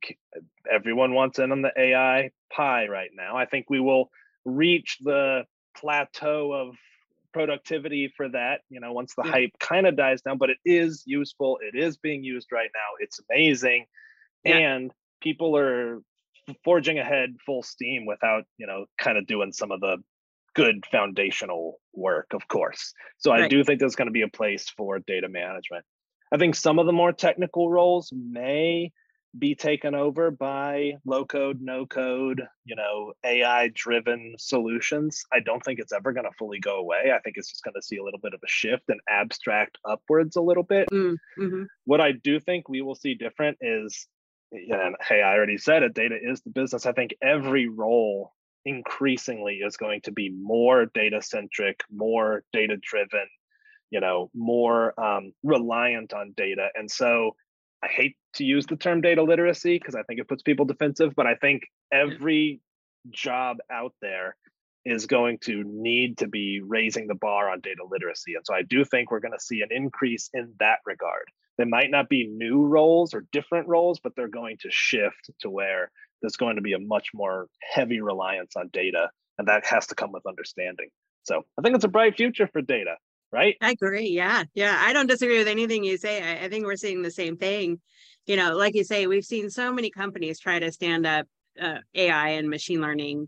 everyone 0.72 1.14
wants 1.14 1.40
in 1.40 1.52
on 1.52 1.62
the 1.62 1.72
AI 1.78 2.32
pie 2.56 2.88
right 2.88 3.12
now. 3.14 3.38
I 3.38 3.46
think 3.46 3.70
we 3.70 3.80
will 3.80 4.10
reach 4.46 4.98
the 5.02 5.44
plateau 5.78 6.52
of 6.54 6.76
productivity 7.34 8.14
for 8.16 8.30
that. 8.30 8.62
You 8.70 8.80
know, 8.80 8.94
once 8.94 9.16
the 9.16 9.24
yeah. 9.26 9.32
hype 9.32 9.60
kind 9.60 9.88
of 9.88 9.96
dies 9.96 10.22
down, 10.22 10.38
but 10.38 10.50
it 10.50 10.58
is 10.66 11.04
useful. 11.06 11.60
It 11.62 11.78
is 11.78 11.98
being 11.98 12.24
used 12.24 12.52
right 12.52 12.70
now. 12.74 12.96
It's 13.00 13.20
amazing, 13.30 13.86
yeah. 14.44 14.58
and 14.58 14.92
people 15.22 15.58
are 15.58 16.02
forging 16.64 17.00
ahead 17.00 17.36
full 17.46 17.64
steam 17.64 18.06
without 18.06 18.44
you 18.58 18.68
know 18.68 18.86
kind 18.98 19.18
of 19.18 19.28
doing 19.28 19.52
some 19.52 19.72
of 19.72 19.80
the 19.80 19.98
good 20.54 20.86
foundational 20.92 21.80
work, 21.94 22.28
of 22.34 22.48
course. 22.48 22.94
So 23.18 23.32
right. 23.32 23.44
I 23.44 23.48
do 23.48 23.64
think 23.64 23.80
there's 23.80 23.96
going 23.96 24.08
to 24.08 24.12
be 24.12 24.24
a 24.24 24.28
place 24.28 24.70
for 24.76 25.00
data 25.00 25.30
management. 25.30 25.86
I 26.32 26.38
think 26.38 26.56
some 26.56 26.80
of 26.80 26.86
the 26.86 26.94
more 26.94 27.12
technical 27.12 27.70
roles 27.70 28.12
may 28.14 28.92
be 29.38 29.56
taken 29.56 29.96
over 29.96 30.30
by 30.30 30.94
low 31.06 31.26
code, 31.26 31.60
no 31.62 31.86
code, 31.86 32.42
you 32.66 32.76
know, 32.76 33.14
AI 33.24 33.70
driven 33.74 34.36
solutions. 34.38 35.24
I 35.32 35.40
don't 35.40 35.64
think 35.64 35.80
it's 35.80 35.94
ever 35.94 36.12
going 36.12 36.26
to 36.26 36.38
fully 36.38 36.60
go 36.60 36.78
away. 36.78 37.12
I 37.16 37.20
think 37.20 37.38
it's 37.38 37.50
just 37.50 37.64
going 37.64 37.76
to 37.76 37.82
see 37.82 37.98
a 37.98 38.04
little 38.04 38.20
bit 38.20 38.34
of 38.34 38.42
a 38.44 38.50
shift 38.50 38.84
and 38.90 39.00
abstract 39.10 39.78
upwards 39.90 40.36
a 40.36 40.42
little 40.42 40.64
bit. 40.64 40.90
Mm, 40.92 41.16
mm-hmm. 41.40 41.64
What 41.86 42.02
I 42.02 42.12
do 42.12 42.40
think 42.40 42.68
we 42.68 42.82
will 42.82 42.96
see 42.96 43.14
different 43.14 43.58
is, 43.62 44.08
know, 44.76 44.96
hey, 45.08 45.22
I 45.22 45.34
already 45.34 45.58
said 45.58 45.84
it, 45.84 45.94
data 45.94 46.18
is 46.22 46.42
the 46.42 46.50
business. 46.50 46.86
I 46.86 46.92
think 46.92 47.16
every 47.22 47.70
role 47.70 48.34
increasingly 48.66 49.56
is 49.56 49.78
going 49.78 50.02
to 50.02 50.12
be 50.12 50.30
more 50.30 50.88
data 50.88 51.22
centric, 51.22 51.82
more 51.90 52.44
data 52.52 52.76
driven, 52.82 53.28
you 53.90 54.02
know, 54.02 54.30
more 54.34 55.00
um, 55.02 55.34
reliant 55.42 56.14
on 56.14 56.34
data. 56.36 56.68
And 56.76 56.92
so 56.92 57.36
I 57.84 57.88
hate 57.88 58.16
to 58.36 58.44
use 58.44 58.66
the 58.66 58.76
term 58.76 59.02
data 59.02 59.24
literacy 59.24 59.78
because 59.78 59.96
I 59.96 60.04
think 60.04 60.20
it 60.20 60.28
puts 60.28 60.44
people 60.44 60.66
defensive, 60.66 61.14
but 61.16 61.26
I 61.28 61.36
think 61.36 61.64
every 61.92 62.62
job 63.10 63.58
out 63.72 63.94
there 64.02 64.36
is 64.86 65.06
going 65.06 65.38
to 65.40 65.64
need 65.66 66.18
to 66.20 66.28
be 66.28 66.62
raising 66.66 67.08
the 67.08 67.16
bar 67.16 67.50
on 67.50 67.60
data 67.62 67.84
literacy. 67.90 68.36
And 68.36 68.46
so 68.46 68.54
I 68.54 68.64
do 68.64 68.84
think 68.84 69.12
we're 69.12 69.20
going 69.20 69.34
to 69.34 69.40
see 69.40 69.62
an 69.62 69.70
increase 69.72 70.30
in 70.34 70.54
that 70.60 70.80
regard. 70.86 71.24
There 71.58 71.68
might 71.68 71.92
not 71.92 72.10
be 72.10 72.28
new 72.28 72.66
roles 72.66 73.14
or 73.14 73.26
different 73.32 73.68
roles, 73.68 74.00
but 74.00 74.16
they're 74.16 74.28
going 74.28 74.58
to 74.62 74.70
shift 74.72 75.30
to 75.42 75.50
where 75.50 75.92
there's 76.22 76.38
going 76.38 76.56
to 76.56 76.62
be 76.62 76.74
a 76.74 76.80
much 76.80 77.10
more 77.14 77.48
heavy 77.62 78.02
reliance 78.02 78.56
on 78.56 78.70
data, 78.74 79.10
and 79.38 79.48
that 79.48 79.66
has 79.66 79.88
to 79.88 79.96
come 79.96 80.12
with 80.12 80.26
understanding. 80.26 80.90
So 81.24 81.44
I 81.58 81.62
think 81.62 81.76
it's 81.76 81.86
a 81.86 81.90
bright 81.90 82.16
future 82.16 82.48
for 82.52 82.62
data, 82.62 82.96
right? 83.32 83.56
I 83.62 83.72
agree. 83.72 84.10
Yeah. 84.10 84.44
Yeah. 84.54 84.78
I 84.80 84.94
don't 84.94 85.08
disagree 85.08 85.38
with 85.38 85.48
anything 85.48 85.84
you 85.84 85.98
say. 85.98 86.22
I, 86.22 86.46
I 86.46 86.50
think 86.50 86.66
we're 86.66 86.76
seeing 86.76 87.02
the 87.02 87.12
same 87.12 87.38
thing. 87.38 87.80
You 88.26 88.36
know, 88.36 88.56
like 88.56 88.76
you 88.76 88.84
say, 88.84 89.08
we've 89.08 89.26
seen 89.26 89.50
so 89.50 89.74
many 89.74 89.90
companies 89.90 90.40
try 90.40 90.60
to 90.60 90.72
stand 90.72 91.06
up 91.06 91.28
uh, 91.60 91.80
AI 91.96 92.30
and 92.30 92.50
machine 92.50 92.82
learning 92.82 93.28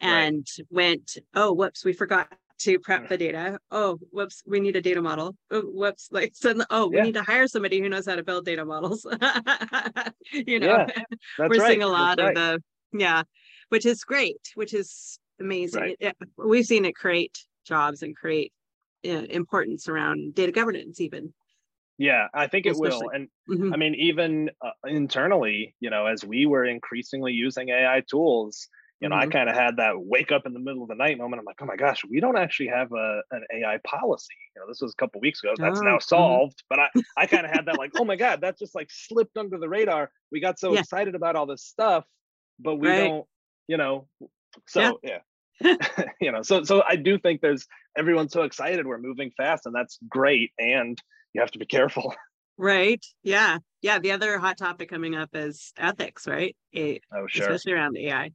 and 0.00 0.46
right. 0.58 0.66
went, 0.70 1.18
oh, 1.34 1.52
whoops, 1.52 1.84
we 1.84 1.92
forgot 1.92 2.32
to 2.60 2.78
prep 2.78 3.08
the 3.08 3.16
data. 3.16 3.58
Oh, 3.70 3.98
whoops, 4.10 4.42
we 4.46 4.60
need 4.60 4.76
a 4.76 4.82
data 4.82 5.00
model. 5.00 5.36
Oh, 5.50 5.62
whoops, 5.62 6.08
like 6.10 6.32
suddenly, 6.34 6.66
oh, 6.70 6.88
we 6.88 6.96
yeah. 6.96 7.02
need 7.02 7.14
to 7.14 7.22
hire 7.22 7.46
somebody 7.46 7.80
who 7.80 7.88
knows 7.88 8.06
how 8.06 8.16
to 8.16 8.22
build 8.22 8.44
data 8.44 8.64
models. 8.64 9.04
you 10.32 10.60
know, 10.60 10.86
yeah, 10.88 11.02
we're 11.38 11.48
right. 11.48 11.68
seeing 11.68 11.82
a 11.82 11.88
lot 11.88 12.18
that's 12.18 12.30
of 12.30 12.36
right. 12.36 12.60
the 12.92 12.98
yeah, 12.98 13.22
which 13.68 13.86
is 13.86 14.04
great, 14.04 14.40
which 14.54 14.74
is 14.74 15.18
amazing. 15.38 15.94
It, 16.00 16.16
we've 16.36 16.66
seen 16.66 16.84
it 16.84 16.94
create 16.94 17.38
jobs 17.64 18.02
and 18.02 18.16
create 18.16 18.52
importance 19.02 19.88
around 19.88 20.34
data 20.34 20.52
governance, 20.52 21.00
even. 21.00 21.32
Yeah, 21.98 22.28
I 22.32 22.46
think 22.46 22.64
it 22.64 22.70
Especially. 22.70 23.00
will. 23.02 23.10
And 23.10 23.28
mm-hmm. 23.48 23.74
I 23.74 23.76
mean, 23.76 23.94
even 23.94 24.50
uh, 24.64 24.70
internally, 24.86 25.74
you 25.80 25.90
know, 25.90 26.06
as 26.06 26.24
we 26.24 26.46
were 26.46 26.64
increasingly 26.64 27.32
using 27.32 27.68
AI 27.68 28.02
tools, 28.08 28.68
you 29.00 29.08
know, 29.08 29.16
mm-hmm. 29.16 29.28
I 29.28 29.32
kind 29.32 29.50
of 29.50 29.54
had 29.54 29.76
that 29.76 29.94
wake 29.96 30.32
up 30.32 30.46
in 30.46 30.54
the 30.54 30.60
middle 30.60 30.82
of 30.82 30.88
the 30.88 30.94
night 30.94 31.18
moment. 31.18 31.40
I'm 31.40 31.44
like, 31.44 31.56
oh 31.60 31.66
my 31.66 31.76
gosh, 31.76 32.02
we 32.10 32.20
don't 32.20 32.38
actually 32.38 32.68
have 32.68 32.92
a 32.92 33.20
an 33.32 33.44
AI 33.54 33.78
policy. 33.84 34.34
You 34.56 34.62
know, 34.62 34.66
this 34.68 34.80
was 34.80 34.92
a 34.92 34.96
couple 34.96 35.20
weeks 35.20 35.42
ago. 35.42 35.52
That's 35.58 35.80
oh, 35.80 35.82
now 35.82 35.96
mm-hmm. 35.96 36.00
solved. 36.00 36.62
Mm-hmm. 36.70 36.80
But 36.94 37.04
I, 37.18 37.22
I 37.22 37.26
kind 37.26 37.44
of 37.44 37.52
had 37.52 37.66
that 37.66 37.78
like, 37.78 37.92
oh 37.98 38.04
my 38.04 38.16
God, 38.16 38.40
that 38.42 38.58
just 38.58 38.74
like 38.74 38.88
slipped 38.90 39.36
under 39.36 39.58
the 39.58 39.68
radar. 39.68 40.10
We 40.32 40.40
got 40.40 40.58
so 40.58 40.72
yeah. 40.72 40.80
excited 40.80 41.14
about 41.14 41.36
all 41.36 41.46
this 41.46 41.64
stuff, 41.64 42.04
but 42.58 42.76
we 42.76 42.88
right. 42.88 43.08
don't, 43.08 43.26
you 43.68 43.76
know. 43.76 44.08
So 44.68 44.80
yeah. 44.80 44.90
yeah. 45.02 45.18
you 46.20 46.32
know, 46.32 46.42
so 46.42 46.62
so 46.64 46.82
I 46.88 46.96
do 46.96 47.18
think 47.18 47.40
there's 47.40 47.66
everyone's 47.96 48.32
so 48.32 48.42
excited. 48.42 48.86
We're 48.86 48.98
moving 48.98 49.30
fast, 49.36 49.66
and 49.66 49.74
that's 49.74 49.98
great. 50.08 50.52
And 50.58 51.00
you 51.32 51.40
have 51.40 51.50
to 51.52 51.58
be 51.58 51.66
careful. 51.66 52.14
Right. 52.56 53.02
Yeah. 53.22 53.56
Yeah. 53.80 54.00
The 54.00 54.12
other 54.12 54.38
hot 54.38 54.58
topic 54.58 54.90
coming 54.90 55.14
up 55.14 55.30
is 55.32 55.72
ethics, 55.78 56.26
right? 56.26 56.54
A- 56.76 57.00
oh, 57.10 57.26
sure. 57.26 57.48
Especially 57.48 57.72
around 57.72 57.96
AI. 57.96 58.32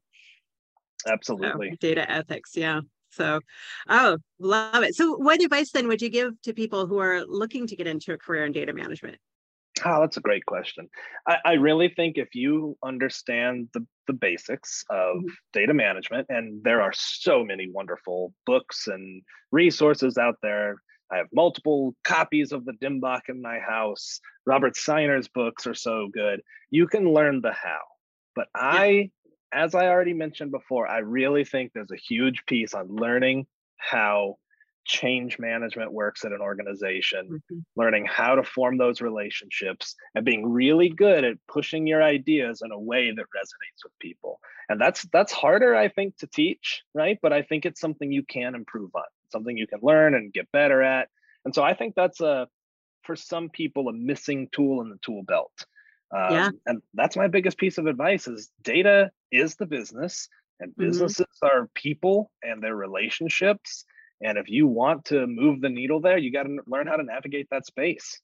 Absolutely. 1.06 1.70
Oh, 1.74 1.76
data 1.80 2.10
ethics. 2.10 2.56
Yeah. 2.56 2.82
So, 3.12 3.40
oh, 3.88 4.18
love 4.40 4.82
it. 4.84 4.96
So, 4.96 5.16
what 5.16 5.44
advice 5.44 5.72
then 5.72 5.88
would 5.88 6.02
you 6.02 6.10
give 6.10 6.42
to 6.42 6.54
people 6.54 6.88
who 6.88 6.98
are 6.98 7.24
looking 7.24 7.68
to 7.68 7.76
get 7.76 7.86
into 7.86 8.14
a 8.14 8.18
career 8.18 8.46
in 8.46 8.52
data 8.52 8.74
management? 8.74 9.18
Oh, 9.84 10.00
that's 10.00 10.18
a 10.18 10.22
great 10.22 10.46
question. 10.46 10.88
I, 11.28 11.38
I 11.44 11.54
really 11.54 11.90
think 11.90 12.18
if 12.18 12.34
you 12.34 12.78
understand 12.84 13.68
the, 13.74 13.86
the 14.08 14.14
basics 14.14 14.86
of 14.90 15.18
mm-hmm. 15.18 15.28
data 15.52 15.74
management, 15.74 16.28
and 16.30 16.64
there 16.64 16.82
are 16.82 16.94
so 16.94 17.44
many 17.44 17.70
wonderful 17.70 18.34
books 18.46 18.88
and 18.88 19.22
resources 19.52 20.18
out 20.18 20.36
there. 20.42 20.78
I 21.12 21.18
have 21.18 21.28
multiple 21.34 21.94
copies 22.04 22.52
of 22.52 22.66
the 22.66 22.74
DMBOK 22.82 23.22
in 23.30 23.42
my 23.42 23.60
house. 23.60 24.20
Robert 24.46 24.76
Seiner's 24.76 25.28
books 25.28 25.68
are 25.68 25.76
so 25.76 26.08
good. 26.14 26.42
You 26.72 26.88
can 26.88 27.14
learn 27.14 27.42
the 27.42 27.52
how. 27.52 27.82
But 28.36 28.48
I 28.56 29.12
as 29.56 29.74
I 29.74 29.88
already 29.88 30.14
mentioned 30.14 30.52
before, 30.52 30.88
I 30.88 31.00
really 31.00 31.46
think 31.46 31.72
there's 31.74 31.92
a 31.92 31.98
huge 31.98 32.44
piece 32.46 32.74
on 32.74 32.88
learning 32.88 33.48
how 33.78 34.36
change 34.86 35.40
management 35.40 35.92
works 35.92 36.24
at 36.24 36.32
an 36.32 36.42
organization, 36.42 37.28
mm-hmm. 37.28 37.60
learning 37.76 38.06
how 38.06 38.36
to 38.36 38.44
form 38.44 38.78
those 38.78 39.02
relationships, 39.02 39.96
and 40.14 40.24
being 40.24 40.48
really 40.48 40.90
good 40.90 41.24
at 41.24 41.38
pushing 41.48 41.88
your 41.88 42.04
ideas 42.04 42.62
in 42.64 42.72
a 42.72 42.80
way 42.80 43.12
that 43.12 43.22
resonates 43.24 43.84
with 43.84 43.98
people. 44.00 44.40
And 44.70 44.80
that's 44.80 45.04
that's 45.12 45.32
harder, 45.32 45.76
I 45.76 45.90
think, 45.90 46.18
to 46.18 46.28
teach, 46.28 46.84
right? 46.94 47.20
But 47.22 47.34
I 47.34 47.42
think 47.42 47.66
it's 47.66 47.82
something 47.82 48.12
you 48.12 48.24
can 48.24 48.56
improve 48.56 48.92
on, 48.96 49.04
something 49.32 49.58
you 49.58 49.68
can 49.68 49.80
learn 49.82 50.14
and 50.14 50.34
get 50.34 50.52
better 50.52 50.82
at. 50.82 51.10
And 51.44 51.54
so 51.54 51.64
I 51.64 51.74
think 51.74 51.96
that's 51.96 52.22
a 52.22 52.48
for 53.04 53.16
some 53.16 53.50
people 53.50 53.88
a 53.88 53.94
missing 53.94 54.50
tool 54.52 54.82
in 54.82 54.90
the 54.90 55.00
tool 55.02 55.24
belt. 55.24 55.66
Um, 56.16 56.34
yeah. 56.34 56.50
And 56.66 56.82
that's 56.94 57.18
my 57.18 57.28
biggest 57.28 57.58
piece 57.58 57.78
of 57.78 57.88
advice 57.88 58.28
is 58.28 58.52
data 58.64 59.12
is 59.32 59.56
the 59.56 59.66
business 59.66 60.30
and 60.60 60.72
mm-hmm. 60.72 60.84
businesses 60.84 61.26
mm-hmm. 61.44 61.58
are 61.58 61.70
people 61.74 62.32
and 62.44 62.62
their 62.62 62.76
relationships. 62.76 63.86
And 64.22 64.38
if 64.38 64.50
you 64.50 64.68
want 64.68 65.06
to 65.06 65.28
move 65.28 65.62
the 65.62 65.70
needle 65.70 66.00
there, 66.00 66.18
you 66.18 66.32
got 66.32 66.44
to 66.44 66.58
learn 66.68 66.88
how 66.88 66.96
to 66.96 67.04
navigate 67.04 67.48
that 67.52 67.66
space. 67.66 68.20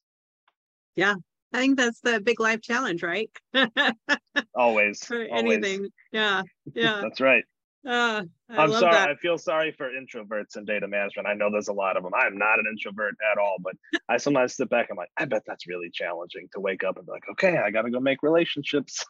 Yeah. 0.96 1.14
I 1.52 1.58
think 1.58 1.76
that's 1.76 2.00
the 2.00 2.20
big 2.20 2.40
life 2.40 2.62
challenge, 2.62 3.02
right? 3.02 3.30
always. 4.54 5.04
For 5.04 5.26
always. 5.30 5.58
anything. 5.58 5.90
Yeah. 6.10 6.42
Yeah. 6.74 7.00
that's 7.02 7.20
right. 7.20 7.44
Uh, 7.86 8.22
I 8.48 8.64
am 8.64 8.72
sorry. 8.72 8.92
That. 8.92 9.10
I 9.10 9.16
feel 9.16 9.36
sorry 9.38 9.72
for 9.72 9.90
introverts 9.90 10.56
in 10.56 10.64
data 10.64 10.86
management. 10.86 11.26
I 11.26 11.34
know 11.34 11.50
there's 11.50 11.68
a 11.68 11.72
lot 11.72 11.96
of 11.96 12.04
them. 12.04 12.12
I'm 12.14 12.38
not 12.38 12.60
an 12.60 12.66
introvert 12.70 13.16
at 13.32 13.38
all, 13.38 13.56
but 13.60 13.74
I 14.08 14.18
sometimes 14.18 14.54
sit 14.54 14.70
back. 14.70 14.88
And 14.88 14.96
I'm 14.96 15.02
like, 15.02 15.10
I 15.16 15.24
bet 15.24 15.42
that's 15.46 15.66
really 15.66 15.90
challenging 15.92 16.48
to 16.54 16.60
wake 16.60 16.84
up 16.84 16.96
and 16.96 17.04
be 17.04 17.12
like, 17.12 17.28
okay, 17.32 17.58
I 17.58 17.70
got 17.70 17.82
to 17.82 17.90
go 17.90 17.98
make 17.98 18.22
relationships. 18.22 19.04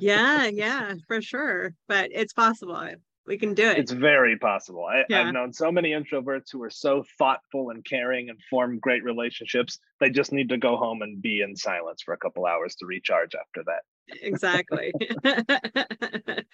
yeah, 0.00 0.46
yeah, 0.46 0.94
for 1.06 1.22
sure. 1.22 1.74
But 1.86 2.10
it's 2.12 2.32
possible. 2.32 2.88
We 3.26 3.38
can 3.38 3.54
do 3.54 3.68
it. 3.68 3.78
It's 3.78 3.92
very 3.92 4.36
possible. 4.36 4.84
I, 4.84 5.04
yeah. 5.08 5.22
I've 5.22 5.32
known 5.32 5.52
so 5.52 5.70
many 5.70 5.90
introverts 5.90 6.50
who 6.52 6.62
are 6.62 6.70
so 6.70 7.04
thoughtful 7.18 7.70
and 7.70 7.84
caring 7.84 8.30
and 8.30 8.38
form 8.50 8.80
great 8.80 9.04
relationships. 9.04 9.78
They 10.00 10.10
just 10.10 10.32
need 10.32 10.48
to 10.48 10.58
go 10.58 10.76
home 10.76 11.02
and 11.02 11.22
be 11.22 11.40
in 11.40 11.54
silence 11.54 12.02
for 12.02 12.14
a 12.14 12.18
couple 12.18 12.46
hours 12.46 12.74
to 12.76 12.86
recharge 12.86 13.34
after 13.34 13.62
that 13.66 13.82
exactly. 14.20 14.92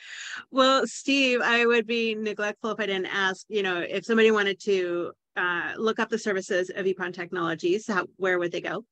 well, 0.50 0.86
Steve, 0.86 1.40
I 1.42 1.66
would 1.66 1.86
be 1.86 2.14
neglectful 2.14 2.70
if 2.70 2.80
I 2.80 2.86
didn't 2.86 3.06
ask, 3.06 3.46
you 3.48 3.62
know, 3.62 3.78
if 3.78 4.04
somebody 4.04 4.30
wanted 4.30 4.60
to 4.60 5.12
uh, 5.36 5.72
look 5.76 5.98
up 5.98 6.08
the 6.08 6.18
services 6.18 6.70
of 6.74 6.86
Ippon 6.86 7.12
Technologies, 7.12 7.86
how, 7.86 8.06
where 8.16 8.38
would 8.38 8.52
they 8.52 8.60
go? 8.60 8.84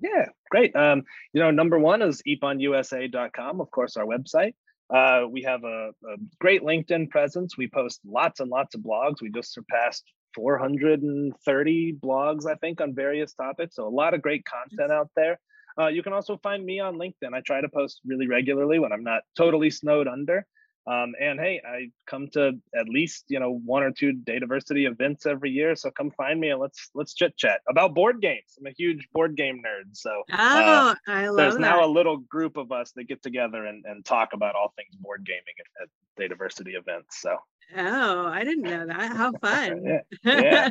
Yeah, 0.00 0.26
great. 0.50 0.74
Um, 0.74 1.02
you 1.32 1.42
know, 1.42 1.50
number 1.50 1.78
one 1.78 2.02
is 2.02 2.22
ipponusa.com, 2.26 3.60
of 3.60 3.70
course, 3.70 3.96
our 3.96 4.06
website. 4.06 4.54
Uh, 4.92 5.22
we 5.30 5.42
have 5.42 5.62
a, 5.64 5.90
a, 5.90 6.16
great 6.40 6.62
LinkedIn 6.62 7.10
presence. 7.10 7.56
We 7.56 7.68
post 7.68 8.00
lots 8.04 8.40
and 8.40 8.50
lots 8.50 8.74
of 8.74 8.80
blogs. 8.80 9.22
We 9.22 9.30
just 9.30 9.52
surpassed 9.52 10.04
430 10.34 11.92
blogs, 12.02 12.50
I 12.50 12.54
think, 12.56 12.80
on 12.80 12.94
various 12.94 13.32
topics. 13.34 13.76
So 13.76 13.86
a 13.86 13.88
lot 13.88 14.14
of 14.14 14.22
great 14.22 14.44
content 14.44 14.90
out 14.90 15.10
there. 15.14 15.38
Uh, 15.78 15.86
you 15.86 16.02
can 16.02 16.12
also 16.12 16.36
find 16.38 16.64
me 16.64 16.80
on 16.80 16.96
LinkedIn. 16.96 17.32
I 17.32 17.40
try 17.40 17.60
to 17.60 17.68
post 17.68 18.00
really 18.04 18.26
regularly 18.26 18.78
when 18.80 18.92
I'm 18.92 19.04
not 19.04 19.22
totally 19.36 19.70
snowed 19.70 20.08
under. 20.08 20.44
Um, 20.90 21.14
and 21.20 21.38
hey, 21.38 21.60
I 21.64 21.90
come 22.06 22.26
to 22.32 22.52
at 22.74 22.88
least 22.88 23.26
you 23.28 23.38
know 23.38 23.60
one 23.64 23.84
or 23.84 23.92
two 23.92 24.12
Dataversity 24.12 24.90
events 24.90 25.24
every 25.24 25.50
year, 25.50 25.76
so 25.76 25.90
come 25.90 26.10
find 26.10 26.40
me 26.40 26.50
and 26.50 26.60
let's 26.60 26.90
let's 26.94 27.14
chit 27.14 27.36
chat 27.36 27.60
about 27.68 27.94
board 27.94 28.20
games. 28.20 28.58
I'm 28.58 28.66
a 28.66 28.72
huge 28.76 29.08
board 29.12 29.36
game 29.36 29.62
nerd, 29.64 29.90
so 29.92 30.10
uh, 30.32 30.36
oh, 30.36 30.90
uh, 30.90 30.94
I 31.06 31.28
love 31.28 31.36
there's 31.36 31.54
that. 31.54 31.60
now 31.60 31.84
a 31.84 31.86
little 31.86 32.16
group 32.16 32.56
of 32.56 32.72
us 32.72 32.90
that 32.96 33.04
get 33.04 33.22
together 33.22 33.66
and, 33.66 33.84
and 33.86 34.04
talk 34.04 34.30
about 34.32 34.56
all 34.56 34.72
things 34.74 34.96
board 34.96 35.24
gaming 35.24 35.54
at, 35.60 35.84
at 35.84 35.88
Dataversity 36.18 36.76
events. 36.76 37.20
So 37.20 37.36
oh, 37.76 38.26
I 38.26 38.42
didn't 38.42 38.64
know 38.64 38.86
that. 38.86 39.16
How 39.16 39.32
fun! 39.40 40.00
yeah. 40.24 40.70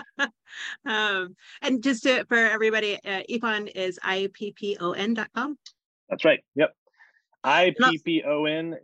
yeah. 0.00 0.26
um, 0.86 1.36
and 1.60 1.82
just 1.82 2.04
to, 2.04 2.24
for 2.24 2.38
everybody, 2.38 2.94
uh, 3.04 3.22
Ippon 3.28 3.70
is 3.74 3.98
ippon.com. 4.02 5.58
That's 6.08 6.24
right. 6.24 6.40
Yep. 6.54 6.74
IPPONUSA.com. 7.46 8.76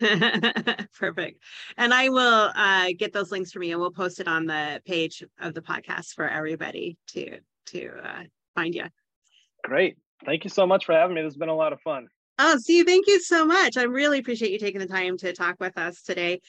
Perfect. 0.98 1.40
And 1.76 1.94
I 1.94 2.08
will 2.08 2.50
uh, 2.54 2.88
get 2.98 3.12
those 3.12 3.30
links 3.30 3.52
for 3.52 3.62
you 3.62 3.70
and 3.72 3.80
we'll 3.80 3.92
post 3.92 4.18
it 4.18 4.26
on 4.26 4.46
the 4.46 4.82
page 4.84 5.22
of 5.40 5.54
the 5.54 5.62
podcast 5.62 6.14
for 6.14 6.28
everybody 6.28 6.96
to 7.08 7.38
to 7.66 7.90
uh, 8.02 8.24
find 8.56 8.74
you. 8.74 8.86
Great. 9.62 9.96
Thank 10.26 10.42
you 10.44 10.50
so 10.50 10.66
much 10.66 10.84
for 10.84 10.92
having 10.94 11.14
me. 11.14 11.22
This 11.22 11.34
has 11.34 11.38
been 11.38 11.48
a 11.48 11.56
lot 11.56 11.72
of 11.72 11.80
fun. 11.80 12.08
Oh, 12.38 12.56
Steve, 12.58 12.86
thank 12.86 13.06
you 13.06 13.20
so 13.20 13.46
much. 13.46 13.76
I 13.76 13.82
really 13.84 14.18
appreciate 14.18 14.50
you 14.50 14.58
taking 14.58 14.80
the 14.80 14.86
time 14.86 15.16
to 15.18 15.32
talk 15.32 15.56
with 15.60 15.78
us 15.78 16.02
today. 16.02 16.40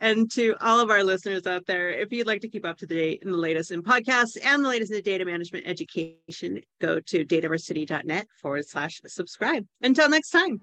And 0.00 0.30
to 0.32 0.54
all 0.60 0.80
of 0.80 0.90
our 0.90 1.02
listeners 1.02 1.46
out 1.46 1.66
there, 1.66 1.90
if 1.90 2.12
you'd 2.12 2.26
like 2.26 2.40
to 2.42 2.48
keep 2.48 2.64
up 2.64 2.78
to 2.78 2.86
date 2.86 3.22
in 3.22 3.32
the 3.32 3.36
latest 3.36 3.72
in 3.72 3.82
podcasts 3.82 4.36
and 4.42 4.64
the 4.64 4.68
latest 4.68 4.92
in 4.92 5.02
data 5.02 5.24
management 5.24 5.66
education, 5.66 6.60
go 6.80 7.00
to 7.00 7.24
dataversity.net 7.24 8.28
forward 8.40 8.66
slash 8.66 9.00
subscribe. 9.06 9.66
Until 9.82 10.08
next 10.08 10.30
time. 10.30 10.60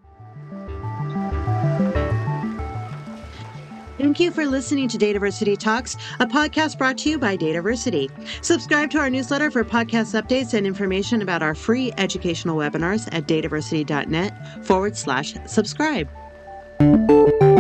Thank 3.98 4.20
you 4.20 4.32
for 4.32 4.46
listening 4.46 4.90
to 4.90 4.98
Dataversity 4.98 5.58
Talks, 5.58 5.96
a 6.20 6.26
podcast 6.26 6.78
brought 6.78 6.98
to 7.00 7.10
you 7.10 7.18
by 7.18 7.38
Dataversity. 7.38 8.10
Subscribe 8.44 8.92
to 8.92 8.98
our 9.00 9.10
newsletter 9.10 9.50
for 9.50 9.64
podcast 9.64 10.22
updates 10.22 10.54
and 10.54 10.68
information 10.68 11.22
about 11.22 11.42
our 11.42 11.56
free 11.56 11.94
educational 11.98 12.58
webinars 12.58 13.08
at 13.14 13.26
dataversity.net 13.26 14.66
forward 14.66 14.98
slash 14.98 15.36
subscribe. 15.48 16.10
Música 16.80 17.56